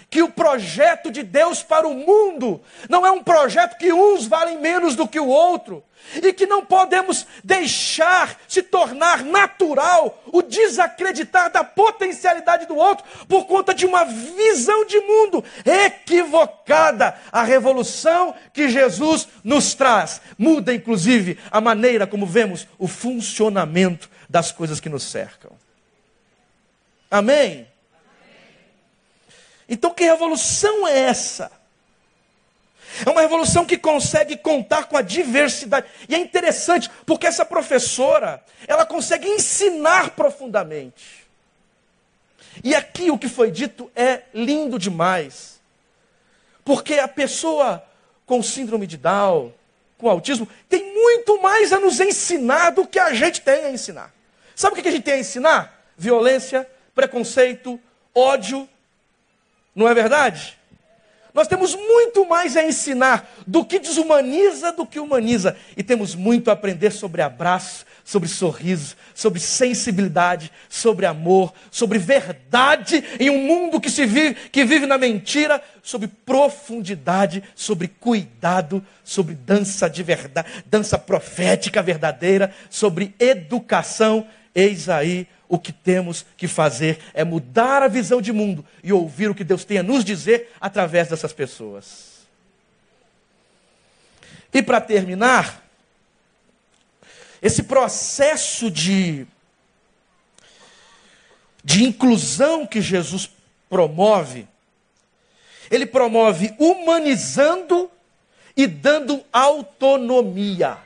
que 0.09 0.23
o 0.23 0.31
projeto 0.31 1.11
de 1.11 1.23
Deus 1.23 1.63
para 1.63 1.87
o 1.87 1.95
mundo 1.95 2.61
não 2.89 3.05
é 3.07 3.11
um 3.11 3.23
projeto 3.23 3.77
que 3.77 3.93
uns 3.93 4.27
valem 4.27 4.59
menos 4.59 4.95
do 4.95 5.09
que 5.09 5.19
o 5.19 5.27
outro, 5.27 5.83
e 6.23 6.33
que 6.33 6.47
não 6.47 6.65
podemos 6.65 7.27
deixar 7.43 8.41
se 8.47 8.63
tornar 8.63 9.25
natural 9.25 10.23
o 10.27 10.43
desacreditar 10.43 11.51
da 11.51 11.65
potencialidade 11.65 12.67
do 12.67 12.77
outro 12.77 13.05
por 13.27 13.47
conta 13.47 13.75
de 13.75 13.85
uma 13.85 14.05
visão 14.05 14.85
de 14.87 15.01
mundo 15.01 15.45
equivocada. 15.65 17.19
A 17.31 17.43
revolução 17.43 18.35
que 18.53 18.69
Jesus 18.69 19.29
nos 19.43 19.75
traz 19.75 20.21
muda, 20.39 20.73
inclusive, 20.73 21.39
a 21.51 21.61
maneira 21.61 22.07
como 22.07 22.27
vemos 22.27 22.67
o 22.79 22.87
funcionamento 22.87 24.09
das 24.29 24.53
coisas 24.53 24.81
que 24.81 24.89
nos 24.89 25.03
cercam. 25.03 25.53
Amém? 27.11 27.67
Então, 29.69 29.93
que 29.93 30.05
revolução 30.05 30.87
é 30.87 30.99
essa? 30.99 31.51
É 33.05 33.11
uma 33.11 33.21
revolução 33.21 33.65
que 33.65 33.77
consegue 33.77 34.37
contar 34.37 34.85
com 34.85 34.97
a 34.97 35.03
diversidade. 35.03 35.87
E 36.09 36.15
é 36.15 36.19
interessante, 36.19 36.91
porque 37.05 37.27
essa 37.27 37.45
professora, 37.45 38.43
ela 38.67 38.87
consegue 38.87 39.29
ensinar 39.29 40.11
profundamente. 40.11 41.27
E 42.65 42.75
aqui 42.75 43.11
o 43.11 43.19
que 43.19 43.29
foi 43.29 43.51
dito 43.51 43.91
é 43.95 44.23
lindo 44.33 44.79
demais. 44.79 45.61
Porque 46.65 46.95
a 46.95 47.09
pessoa 47.09 47.85
com 48.25 48.43
síndrome 48.43 48.87
de 48.87 48.97
Down, 48.97 49.53
com 49.99 50.11
autismo, 50.11 50.49
tem 50.69 50.93
muito 50.93 51.41
mais 51.41 51.73
a 51.73 51.79
nos 51.79 52.01
ensinar 52.01 52.71
do 52.71 52.87
que 52.87 52.99
a 52.99 53.15
gente 53.15 53.41
tem 53.41 53.65
a 53.65 53.71
ensinar. 53.71 54.13
Sabe 54.55 54.79
o 54.79 54.83
que 54.83 54.89
a 54.89 54.93
gente 54.93 55.05
tem 55.05 55.15
a 55.15 55.19
ensinar? 55.19 55.87
Violência, 55.97 56.69
preconceito, 56.95 57.81
ódio, 58.15 58.69
não 59.77 59.87
é 59.87 59.95
verdade? 59.95 60.57
Nós 61.37 61.47
temos 61.47 61.75
muito 61.75 62.27
mais 62.27 62.57
a 62.57 62.65
ensinar 62.65 63.31
do 63.47 63.63
que 63.63 63.79
desumaniza 63.79 64.73
do 64.73 64.87
que 64.87 64.99
humaniza. 64.99 65.55
E 65.77 65.83
temos 65.83 66.15
muito 66.15 66.49
a 66.49 66.55
aprender 66.55 66.91
sobre 66.91 67.21
abraço, 67.21 67.85
sobre 68.03 68.27
sorriso, 68.27 68.97
sobre 69.15 69.39
sensibilidade, 69.39 70.51
sobre 70.67 71.05
amor, 71.05 71.53
sobre 71.71 71.99
verdade 71.99 73.05
em 73.21 73.29
um 73.29 73.45
mundo 73.45 73.79
que 73.79 73.91
se 73.91 74.07
vive, 74.07 74.35
que 74.51 74.65
vive 74.65 74.87
na 74.87 74.97
mentira, 74.97 75.63
sobre 75.83 76.09
profundidade, 76.09 77.45
sobre 77.55 77.89
cuidado, 77.89 78.83
sobre 79.05 79.35
dança 79.35 79.91
de 79.91 80.03
verdade, 80.03 80.49
dança 80.65 80.97
profética 80.97 81.83
verdadeira, 81.83 82.51
sobre 82.71 83.15
educação. 83.21 84.27
Eis 84.55 84.89
aí 84.89 85.29
o 85.49 85.59
que 85.59 85.73
temos 85.73 86.25
que 86.37 86.49
fazer 86.49 86.99
é 87.15 87.25
mudar 87.25 87.83
a 87.83 87.89
visão 87.89 88.21
de 88.21 88.33
mundo 88.33 88.65
e 88.83 88.93
ouvir 88.93 89.31
o 89.31 89.35
que 89.35 89.45
Deus 89.45 89.65
tem 89.65 89.79
a 89.79 89.83
nos 89.83 90.05
dizer 90.05 90.53
através 90.61 91.09
dessas 91.09 91.33
pessoas. 91.33 92.27
E 94.53 94.63
para 94.63 94.81
terminar, 94.81 95.63
esse 97.43 97.63
processo 97.65 98.71
de, 98.71 99.27
de 101.63 101.85
inclusão 101.85 102.67
que 102.67 102.81
Jesus 102.81 103.31
promove, 103.69 104.49
ele 105.71 105.87
promove 105.87 106.55
humanizando 106.59 107.91
e 108.57 108.67
dando 108.67 109.23
autonomia. 109.33 110.79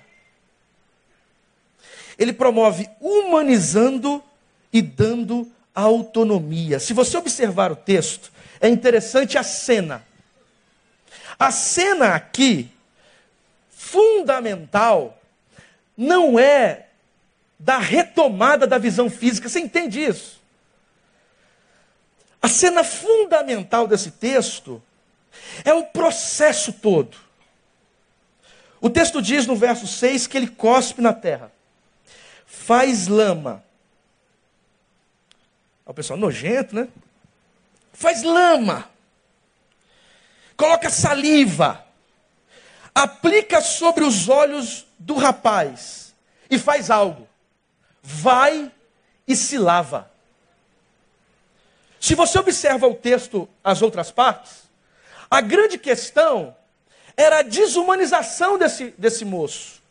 Ele 2.18 2.32
promove 2.32 2.90
humanizando 3.00 4.22
e 4.72 4.80
dando 4.80 5.50
autonomia. 5.74 6.78
Se 6.78 6.92
você 6.92 7.16
observar 7.16 7.72
o 7.72 7.76
texto, 7.76 8.30
é 8.60 8.68
interessante 8.68 9.38
a 9.38 9.42
cena. 9.42 10.04
A 11.38 11.50
cena 11.50 12.14
aqui, 12.14 12.70
fundamental, 13.70 15.20
não 15.96 16.38
é 16.38 16.86
da 17.58 17.78
retomada 17.78 18.66
da 18.66 18.78
visão 18.78 19.10
física. 19.10 19.48
Você 19.48 19.60
entende 19.60 20.02
isso? 20.02 20.40
A 22.42 22.48
cena 22.48 22.82
fundamental 22.82 23.86
desse 23.86 24.10
texto 24.10 24.82
é 25.64 25.72
o 25.74 25.84
processo 25.84 26.72
todo. 26.72 27.16
O 28.80 28.88
texto 28.88 29.20
diz 29.20 29.46
no 29.46 29.54
verso 29.54 29.86
6 29.86 30.26
que 30.26 30.38
ele 30.38 30.46
cospe 30.46 31.02
na 31.02 31.12
terra, 31.12 31.52
faz 32.46 33.08
lama 33.08 33.62
o 35.90 35.94
pessoal 35.94 36.18
nojento, 36.18 36.74
né? 36.74 36.88
Faz 37.92 38.22
lama. 38.22 38.88
Coloca 40.56 40.88
saliva. 40.88 41.84
Aplica 42.94 43.60
sobre 43.60 44.04
os 44.04 44.28
olhos 44.28 44.86
do 44.98 45.14
rapaz. 45.14 46.14
E 46.48 46.58
faz 46.58 46.90
algo. 46.90 47.28
Vai 48.02 48.70
e 49.26 49.34
se 49.34 49.58
lava. 49.58 50.10
Se 52.00 52.14
você 52.14 52.38
observa 52.38 52.86
o 52.86 52.94
texto, 52.94 53.48
as 53.62 53.82
outras 53.82 54.10
partes, 54.10 54.62
a 55.30 55.40
grande 55.40 55.76
questão 55.76 56.56
era 57.16 57.40
a 57.40 57.42
desumanização 57.42 58.56
desse, 58.56 58.94
desse 58.96 59.24
moço. 59.24 59.82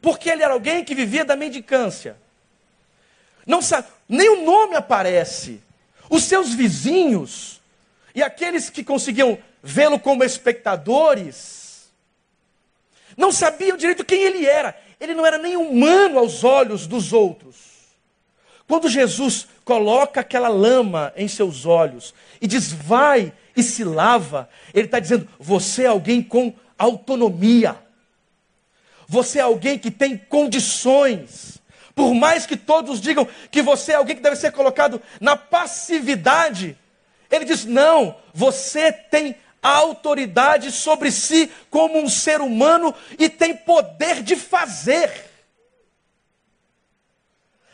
Porque 0.00 0.30
ele 0.30 0.42
era 0.42 0.52
alguém 0.52 0.84
que 0.84 0.94
vivia 0.94 1.24
da 1.24 1.36
mendicância. 1.36 2.16
Não 3.46 3.60
sabe, 3.62 3.88
nem 4.08 4.28
o 4.30 4.44
nome 4.44 4.76
aparece. 4.76 5.60
Os 6.08 6.24
seus 6.24 6.52
vizinhos 6.52 7.60
e 8.14 8.22
aqueles 8.22 8.68
que 8.68 8.84
conseguiam 8.84 9.38
vê-lo 9.62 9.98
como 9.98 10.24
espectadores 10.24 11.62
não 13.16 13.30
sabiam 13.32 13.76
direito 13.76 14.04
quem 14.04 14.22
ele 14.22 14.46
era. 14.46 14.76
Ele 15.00 15.14
não 15.14 15.26
era 15.26 15.38
nem 15.38 15.56
humano 15.56 16.18
aos 16.18 16.44
olhos 16.44 16.86
dos 16.86 17.12
outros. 17.12 17.56
Quando 18.66 18.88
Jesus 18.88 19.48
coloca 19.64 20.20
aquela 20.20 20.48
lama 20.48 21.12
em 21.16 21.28
seus 21.28 21.66
olhos 21.66 22.14
e 22.40 22.46
diz, 22.46 22.72
vai 22.72 23.32
e 23.56 23.62
se 23.62 23.84
lava, 23.84 24.48
ele 24.72 24.86
está 24.86 24.98
dizendo, 24.98 25.28
você 25.38 25.84
é 25.84 25.88
alguém 25.88 26.22
com 26.22 26.54
autonomia. 26.78 27.76
Você 29.06 29.38
é 29.38 29.42
alguém 29.42 29.78
que 29.78 29.90
tem 29.90 30.16
condições. 30.16 31.60
Por 31.94 32.14
mais 32.14 32.46
que 32.46 32.56
todos 32.56 33.00
digam 33.00 33.26
que 33.50 33.62
você 33.62 33.92
é 33.92 33.96
alguém 33.96 34.16
que 34.16 34.22
deve 34.22 34.36
ser 34.36 34.52
colocado 34.52 35.00
na 35.20 35.36
passividade, 35.36 36.78
ele 37.30 37.44
diz: 37.44 37.64
não, 37.64 38.16
você 38.32 38.92
tem 38.92 39.36
autoridade 39.62 40.72
sobre 40.72 41.12
si 41.12 41.50
como 41.70 41.98
um 41.98 42.08
ser 42.08 42.40
humano 42.40 42.94
e 43.18 43.28
tem 43.28 43.54
poder 43.54 44.22
de 44.22 44.36
fazer 44.36 45.32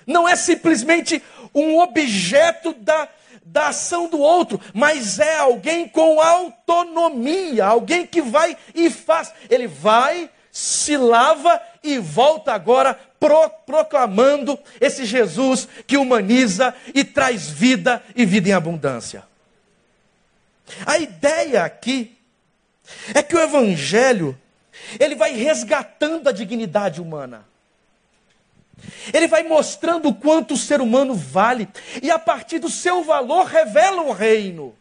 não 0.08 0.26
é 0.26 0.34
simplesmente 0.34 1.22
um 1.54 1.78
objeto 1.78 2.72
da, 2.72 3.06
da 3.44 3.68
ação 3.68 4.08
do 4.08 4.18
outro, 4.18 4.58
mas 4.72 5.18
é 5.18 5.36
alguém 5.36 5.86
com 5.86 6.18
autonomia, 6.18 7.66
alguém 7.66 8.06
que 8.06 8.22
vai 8.22 8.56
e 8.74 8.88
faz. 8.88 9.32
Ele 9.50 9.66
vai, 9.66 10.30
se 10.51 10.96
lava 10.96 11.61
e 11.82 11.99
volta 11.99 12.53
agora 12.53 12.99
pro, 13.20 13.49
proclamando 13.66 14.59
esse 14.80 15.05
Jesus 15.05 15.68
que 15.86 15.96
humaniza 15.96 16.74
e 16.94 17.05
traz 17.05 17.49
vida 17.49 18.03
e 18.14 18.24
vida 18.24 18.49
em 18.49 18.53
abundância. 18.53 19.24
A 20.84 20.99
ideia 20.99 21.64
aqui 21.64 22.16
é 23.14 23.22
que 23.22 23.36
o 23.36 23.40
evangelho 23.40 24.38
ele 24.99 25.14
vai 25.14 25.32
resgatando 25.32 26.28
a 26.28 26.32
dignidade 26.32 27.01
humana. 27.01 27.46
Ele 29.12 29.26
vai 29.26 29.42
mostrando 29.42 30.09
o 30.09 30.14
quanto 30.14 30.55
o 30.55 30.59
ser 30.59 30.80
humano 30.80 31.14
vale, 31.14 31.68
e 32.01 32.11
a 32.11 32.18
partir 32.18 32.59
do 32.59 32.70
seu 32.70 33.03
valor 33.03 33.46
revela 33.46 34.03
o 34.03 34.12
reino. 34.12 34.76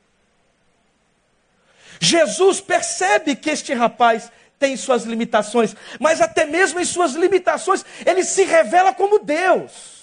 Jesus 1.99 2.61
percebe 2.61 3.35
que 3.35 3.49
este 3.49 3.73
rapaz 3.73 4.31
tem 4.59 4.75
suas 4.75 5.03
limitações, 5.03 5.75
mas 5.99 6.21
até 6.21 6.45
mesmo 6.45 6.79
em 6.79 6.85
suas 6.85 7.13
limitações, 7.13 7.85
ele 8.05 8.23
se 8.23 8.43
revela 8.43 8.93
como 8.93 9.19
Deus. 9.19 9.97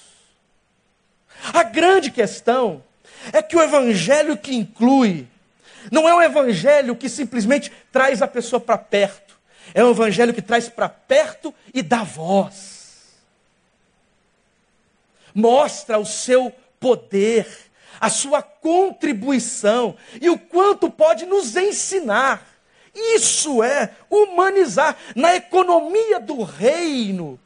A 1.53 1.63
grande 1.63 2.11
questão 2.11 2.83
é 3.33 3.43
que 3.43 3.57
o 3.57 3.63
evangelho 3.63 4.37
que 4.37 4.55
inclui, 4.55 5.27
não 5.91 6.09
é 6.09 6.15
um 6.15 6.23
evangelho 6.23 6.97
que 6.97 7.09
simplesmente 7.09 7.73
traz 7.93 8.23
a 8.23 8.29
pessoa 8.29 8.61
para 8.61 8.79
perto, 8.79 9.39
é 9.75 9.85
um 9.85 9.91
evangelho 9.91 10.33
que 10.33 10.43
traz 10.43 10.69
para 10.69 10.89
perto 10.89 11.55
e 11.73 11.83
dá 11.83 12.03
voz 12.03 12.75
mostra 15.35 15.99
o 15.99 16.07
seu 16.07 16.53
poder, 16.79 17.47
a 18.01 18.09
sua 18.09 18.41
contribuição 18.41 19.97
e 20.21 20.31
o 20.31 20.39
quanto 20.39 20.89
pode 20.89 21.27
nos 21.27 21.57
ensinar. 21.57 22.54
Isso 22.95 23.63
é 23.63 23.91
humanizar 24.09 24.97
na 25.17 25.35
economia 25.35 26.21
do 26.21 26.43
reino. 26.43 27.41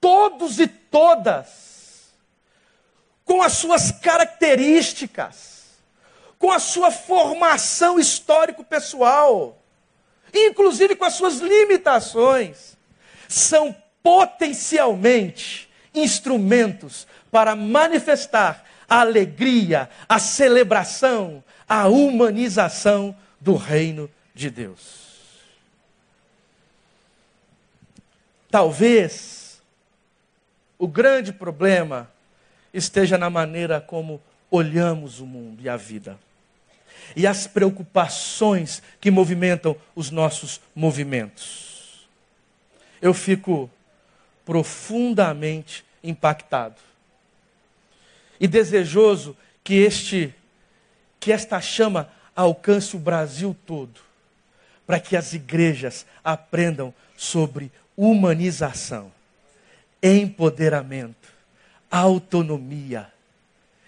Todos 0.00 0.58
e 0.58 0.66
todas, 0.66 2.12
com 3.24 3.42
as 3.42 3.52
suas 3.54 3.90
características, 3.90 5.58
com 6.38 6.50
a 6.50 6.58
sua 6.58 6.90
formação 6.90 7.98
histórico-pessoal, 7.98 9.60
inclusive 10.32 10.94
com 10.94 11.04
as 11.04 11.14
suas 11.14 11.38
limitações, 11.38 12.76
são 13.28 13.74
potencialmente 14.02 15.68
instrumentos 15.92 17.06
para 17.30 17.54
manifestar 17.54 18.64
a 18.88 19.00
alegria, 19.00 19.90
a 20.08 20.18
celebração, 20.18 21.44
a 21.68 21.88
humanização 21.88 23.14
do 23.40 23.54
reino 23.54 24.10
de 24.34 24.50
Deus. 24.50 25.08
Talvez 28.50 29.60
o 30.78 30.86
grande 30.88 31.32
problema 31.32 32.10
esteja 32.72 33.18
na 33.18 33.28
maneira 33.28 33.80
como 33.80 34.20
olhamos 34.50 35.20
o 35.20 35.26
mundo 35.26 35.62
e 35.62 35.68
a 35.68 35.76
vida. 35.76 36.18
E 37.14 37.26
as 37.26 37.46
preocupações 37.46 38.82
que 39.00 39.10
movimentam 39.10 39.76
os 39.94 40.10
nossos 40.10 40.60
movimentos. 40.74 42.08
Eu 43.00 43.12
fico 43.12 43.70
profundamente 44.44 45.84
impactado. 46.02 46.76
E 48.40 48.46
desejoso 48.46 49.36
que 49.62 49.74
este 49.74 50.34
que 51.20 51.32
esta 51.32 51.60
chama 51.60 52.10
alcance 52.38 52.94
o 52.94 53.00
Brasil 53.00 53.56
todo, 53.66 54.00
para 54.86 55.00
que 55.00 55.16
as 55.16 55.32
igrejas 55.32 56.06
aprendam 56.22 56.94
sobre 57.16 57.72
humanização, 57.96 59.10
empoderamento, 60.00 61.34
autonomia 61.90 63.12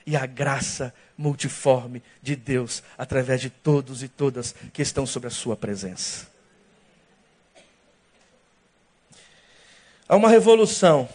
e 0.04 0.16
a 0.16 0.26
graça 0.26 0.92
multiforme 1.16 2.02
de 2.20 2.34
Deus 2.34 2.82
através 2.98 3.40
de 3.40 3.50
todos 3.50 4.02
e 4.02 4.08
todas 4.08 4.52
que 4.72 4.82
estão 4.82 5.06
sob 5.06 5.28
a 5.28 5.30
sua 5.30 5.56
presença. 5.56 6.26
Há 10.08 10.16
uma 10.16 10.28
revolução. 10.28 11.08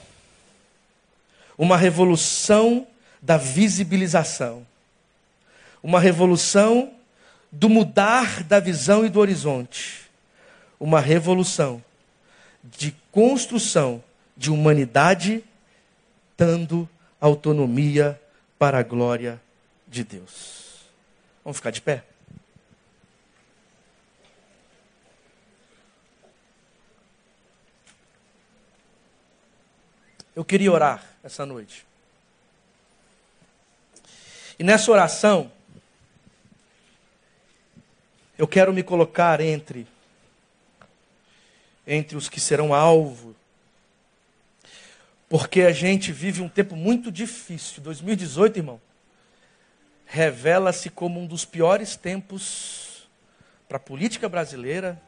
Uma 1.58 1.76
revolução 1.76 2.88
da 3.22 3.36
visibilização. 3.36 4.66
Uma 5.84 6.00
revolução 6.00 6.96
do 7.52 7.70
mudar 7.70 8.44
da 8.44 8.60
visão 8.60 9.06
e 9.06 9.10
do 9.10 9.20
horizonte. 9.20 10.10
Uma 10.80 11.00
revolução 11.00 11.84
de 12.64 12.96
construção 13.12 14.04
de 14.36 14.52
humanidade 14.52 15.44
dando 16.38 16.88
autonomia 17.20 18.20
para 18.60 18.80
a 18.80 18.84
glória 18.84 19.42
de 19.88 20.04
Deus. 20.04 20.86
Vamos 21.44 21.58
ficar 21.58 21.72
de 21.72 21.82
pé? 21.82 22.04
eu 30.36 30.44
queria 30.44 30.72
orar 30.72 31.04
essa 31.24 31.46
noite. 31.46 31.86
E 34.60 34.64
nessa 34.64 34.92
oração, 34.92 35.52
eu 38.38 38.48
quero 38.48 38.74
me 38.74 38.84
colocar 38.84 39.40
entre 39.40 39.88
entre 41.88 42.18
os 42.18 42.28
que 42.28 42.40
serão 42.40 42.74
alvo. 42.74 43.36
Porque 45.30 45.62
a 45.62 45.72
gente 45.72 46.12
vive 46.12 46.42
um 46.42 46.50
tempo 46.50 46.76
muito 46.76 47.12
difícil. 47.12 47.82
2018, 47.82 48.58
irmão, 48.58 48.82
revela-se 50.06 50.90
como 50.90 51.20
um 51.20 51.26
dos 51.26 51.46
piores 51.46 51.96
tempos 51.96 53.08
para 53.68 53.78
a 53.78 53.80
política 53.80 54.30
brasileira 54.30 55.02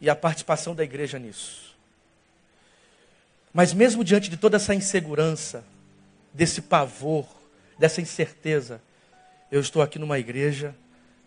e 0.00 0.08
a 0.08 0.16
participação 0.16 0.74
da 0.74 0.84
igreja 0.84 1.18
nisso. 1.18 1.76
Mas 3.52 3.72
mesmo 3.72 4.04
diante 4.04 4.30
de 4.30 4.36
toda 4.36 4.56
essa 4.56 4.74
insegurança, 4.74 5.64
desse 6.32 6.62
pavor, 6.62 7.26
dessa 7.78 8.00
incerteza, 8.00 8.80
eu 9.50 9.60
estou 9.60 9.82
aqui 9.82 9.98
numa 9.98 10.18
igreja 10.18 10.74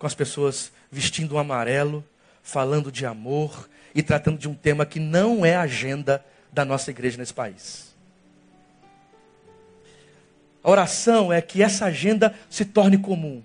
com 0.02 0.08
as 0.08 0.16
pessoas 0.16 0.72
vestindo 0.90 1.36
um 1.36 1.38
amarelo, 1.38 2.04
falando 2.42 2.92
de 2.92 3.06
amor 3.06 3.70
e 3.94 4.02
tratando 4.02 4.40
de 4.40 4.50
um 4.50 4.56
tema 4.56 4.84
que 4.84 5.00
não 5.00 5.46
é 5.46 5.56
agenda 5.56 6.26
da 6.52 6.66
nossa 6.66 6.90
igreja 6.90 7.20
nesse 7.20 7.32
país. 7.32 7.94
A 10.64 10.72
oração 10.72 11.32
é 11.32 11.40
que 11.40 11.62
essa 11.62 11.86
agenda 11.86 12.34
se 12.50 12.66
torne 12.66 12.98
comum. 12.98 13.44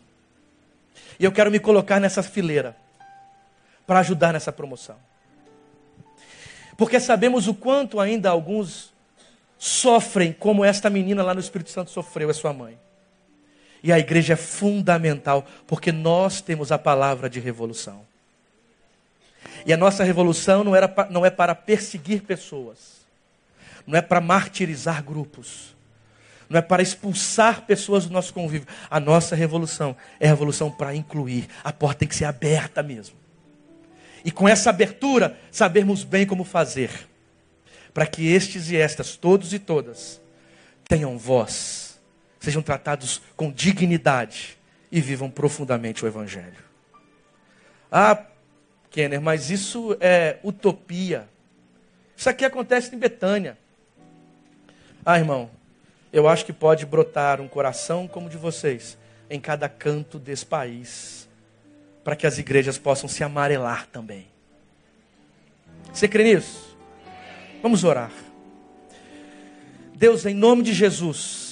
E 1.21 1.25
eu 1.27 1.31
quero 1.31 1.51
me 1.51 1.61
colocar 1.61 2.01
nessa 2.01 2.23
fileira 2.23 2.75
para 3.87 3.99
ajudar 3.99 4.33
nessa 4.33 4.51
promoção. 4.51 4.97
Porque 6.75 6.99
sabemos 6.99 7.49
o 7.49 7.55
quanto 7.55 8.01
ainda 8.01 8.31
alguns 8.31 8.95
sofrem 9.59 10.33
como 10.33 10.65
esta 10.65 10.89
menina 10.89 11.23
lá 11.23 11.35
no 11.35 11.41
Espírito 11.41 11.69
Santo 11.69 11.91
sofreu, 11.91 12.31
é 12.31 12.33
sua 12.33 12.55
mãe. 12.55 12.79
E 13.87 13.93
a 13.93 14.01
igreja 14.01 14.33
é 14.33 14.37
fundamental, 14.37 15.47
porque 15.65 15.93
nós 15.93 16.41
temos 16.41 16.73
a 16.73 16.79
palavra 16.79 17.31
de 17.31 17.39
revolução. 17.39 18.03
E 19.65 19.73
a 19.73 19.77
nossa 19.77 20.03
revolução 20.03 20.65
não, 20.65 20.75
era, 20.75 20.93
não 21.09 21.25
é 21.25 21.31
para 21.31 21.55
perseguir 21.55 22.23
pessoas, 22.23 23.07
não 23.87 23.97
é 23.97 24.03
para 24.03 24.21
martirizar 24.21 25.05
grupos, 25.05 25.77
não 26.51 26.59
é 26.59 26.63
para 26.63 26.83
expulsar 26.83 27.63
pessoas 27.63 28.07
do 28.07 28.13
nosso 28.13 28.35
convívio. 28.35 28.67
A 28.91 28.99
nossa 28.99 29.37
revolução 29.37 29.97
é 30.19 30.27
revolução 30.27 30.69
para 30.69 30.93
incluir. 30.93 31.47
A 31.63 31.73
porta 31.73 32.01
tem 32.01 32.09
que 32.09 32.17
ser 32.17 32.25
aberta 32.25 32.83
mesmo. 32.83 33.15
E 34.25 34.33
com 34.33 34.49
essa 34.49 34.71
abertura, 34.71 35.39
sabermos 35.53 36.03
bem 36.03 36.27
como 36.27 36.43
fazer, 36.43 36.91
para 37.95 38.05
que 38.05 38.27
estes 38.27 38.69
e 38.69 38.77
estas, 38.77 39.15
todos 39.15 39.53
e 39.53 39.61
todas, 39.61 40.21
tenham 40.89 41.17
voz, 41.17 41.86
sejam 42.47 42.63
tratados 42.63 43.21
com 43.35 43.51
dignidade 43.51 44.57
e 44.93 45.01
vivam 45.01 45.29
profundamente 45.29 46.05
o 46.05 46.07
Evangelho. 46.07 46.65
Ah, 47.91 48.25
Kenner, 48.89 49.21
mas 49.21 49.51
isso 49.51 49.97
é 49.99 50.39
utopia. 50.45 51.29
Isso 52.17 52.31
aqui 52.31 52.45
acontece 52.45 52.95
em 52.95 52.99
Betânia. 53.01 53.59
Ah, 55.05 55.19
irmão, 55.19 55.51
eu 56.13 56.29
acho 56.29 56.47
que 56.47 56.53
pode 56.53 56.87
brotar 56.87 57.41
um 57.41 57.49
coração 57.49 58.07
como 58.07 58.29
o 58.29 58.31
de 58.31 58.37
vocês 58.37 58.97
em 59.29 59.41
cada 59.41 59.69
canto 59.69 60.17
desse 60.17 60.47
país, 60.47 61.29
para 62.05 62.15
que 62.15 62.29
as 62.29 62.39
igrejas 62.39 62.79
possam 62.79 63.09
se 63.09 63.25
amarelar 63.25 63.89
também. 63.89 64.29
Você 65.93 66.07
crê 66.07 66.23
nisso? 66.23 66.77
Vamos 67.61 67.83
orar. 67.83 68.13
Deus, 69.97 70.25
em 70.25 70.35
nome 70.35 70.63
de 70.63 70.73
Jesus, 70.73 71.46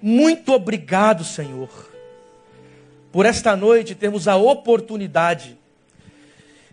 muito 0.00 0.52
obrigado, 0.52 1.24
Senhor, 1.24 1.68
por 3.12 3.26
esta 3.26 3.56
noite 3.56 3.94
termos 3.94 4.28
a 4.28 4.36
oportunidade 4.36 5.58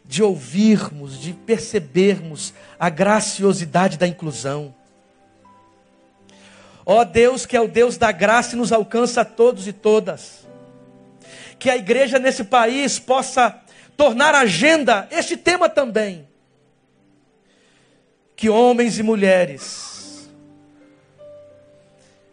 de 0.06 0.24
ouvirmos, 0.24 1.20
de 1.20 1.34
percebermos 1.34 2.54
a 2.80 2.90
graciosidade 2.90 3.98
da 3.98 4.08
inclusão 4.08 4.74
Ó 6.90 7.04
Deus, 7.04 7.46
que 7.46 7.58
é 7.58 7.60
o 7.60 7.68
Deus 7.68 7.98
da 7.98 8.14
graça 8.14 8.56
e 8.56 8.58
nos 8.58 8.72
alcança 8.72 9.20
a 9.20 9.26
todos 9.26 9.68
e 9.68 9.74
todas. 9.74 10.48
Que 11.60 11.70
a 11.70 11.76
igreja 11.76 12.18
nesse 12.18 12.46
país 12.46 12.98
possa 12.98 13.62
tornar 13.98 14.34
agenda 14.34 15.06
este 15.12 15.36
tema 15.36 15.68
também. 15.68 16.26
Que 18.38 18.50
homens 18.50 18.98
e 18.98 19.04
mulheres, 19.04 20.30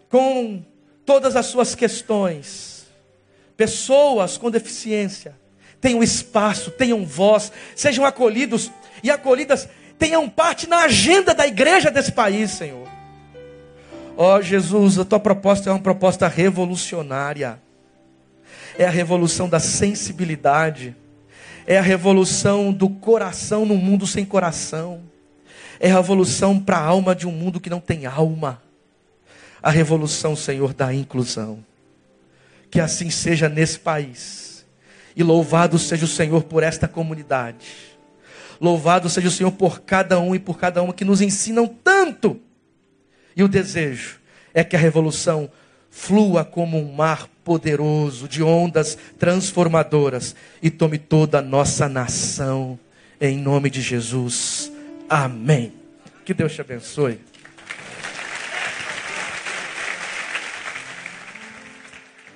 com 0.08 0.62
todas 1.04 1.36
as 1.36 1.46
suas 1.46 1.74
questões, 1.74 2.86
pessoas 3.56 4.36
com 4.36 4.50
deficiência, 4.50 5.36
tenham 5.80 6.02
espaço, 6.02 6.70
tenham 6.70 7.04
voz, 7.04 7.52
sejam 7.76 8.04
acolhidos 8.04 8.70
e 9.02 9.10
acolhidas, 9.10 9.68
tenham 9.98 10.28
parte 10.28 10.66
na 10.66 10.84
agenda 10.84 11.34
da 11.34 11.46
igreja 11.46 11.90
desse 11.90 12.12
país, 12.12 12.50
Senhor. 12.50 12.88
Ó 14.16 14.36
oh, 14.36 14.42
Jesus, 14.42 14.98
a 14.98 15.04
tua 15.04 15.18
proposta 15.18 15.68
é 15.68 15.72
uma 15.72 15.80
proposta 15.80 16.28
revolucionária. 16.28 17.60
É 18.78 18.86
a 18.86 18.90
revolução 18.90 19.48
da 19.48 19.58
sensibilidade. 19.58 20.96
É 21.66 21.78
a 21.78 21.82
revolução 21.82 22.72
do 22.72 22.88
coração 22.88 23.66
num 23.66 23.76
mundo 23.76 24.06
sem 24.06 24.24
coração. 24.24 25.02
É 25.80 25.90
a 25.90 25.94
revolução 25.94 26.60
para 26.60 26.78
a 26.78 26.84
alma 26.84 27.14
de 27.14 27.26
um 27.26 27.32
mundo 27.32 27.60
que 27.60 27.68
não 27.68 27.80
tem 27.80 28.06
alma. 28.06 28.62
A 29.64 29.70
revolução, 29.70 30.36
Senhor, 30.36 30.72
da 30.72 30.94
inclusão. 30.94 31.64
Que 32.70 32.78
assim 32.78 33.10
seja 33.10 33.48
nesse 33.48 33.80
país. 33.80 34.64
E 35.16 35.22
louvado 35.22 35.78
seja 35.78 36.04
o 36.04 36.08
Senhor 36.08 36.44
por 36.44 36.62
esta 36.62 36.86
comunidade. 36.86 37.66
Louvado 38.60 39.08
seja 39.08 39.28
o 39.28 39.32
Senhor 39.32 39.50
por 39.50 39.80
cada 39.80 40.20
um 40.20 40.34
e 40.34 40.38
por 40.38 40.58
cada 40.58 40.82
uma 40.82 40.94
que 40.94 41.04
nos 41.04 41.20
ensinam 41.20 41.66
tanto 41.66 42.40
e 43.36 43.42
o 43.42 43.48
desejo 43.48 44.18
é 44.52 44.62
que 44.62 44.76
a 44.76 44.78
revolução 44.78 45.50
flua 45.90 46.44
como 46.44 46.78
um 46.78 46.92
mar 46.92 47.28
poderoso 47.44 48.28
de 48.28 48.42
ondas 48.42 48.96
transformadoras 49.18 50.34
e 50.62 50.70
tome 50.70 50.98
toda 50.98 51.38
a 51.38 51.42
nossa 51.42 51.88
nação 51.88 52.78
em 53.20 53.38
nome 53.38 53.70
de 53.70 53.80
Jesus. 53.80 54.72
Amém. 55.08 55.72
Que 56.24 56.32
Deus 56.34 56.54
te 56.54 56.60
abençoe. 56.60 57.18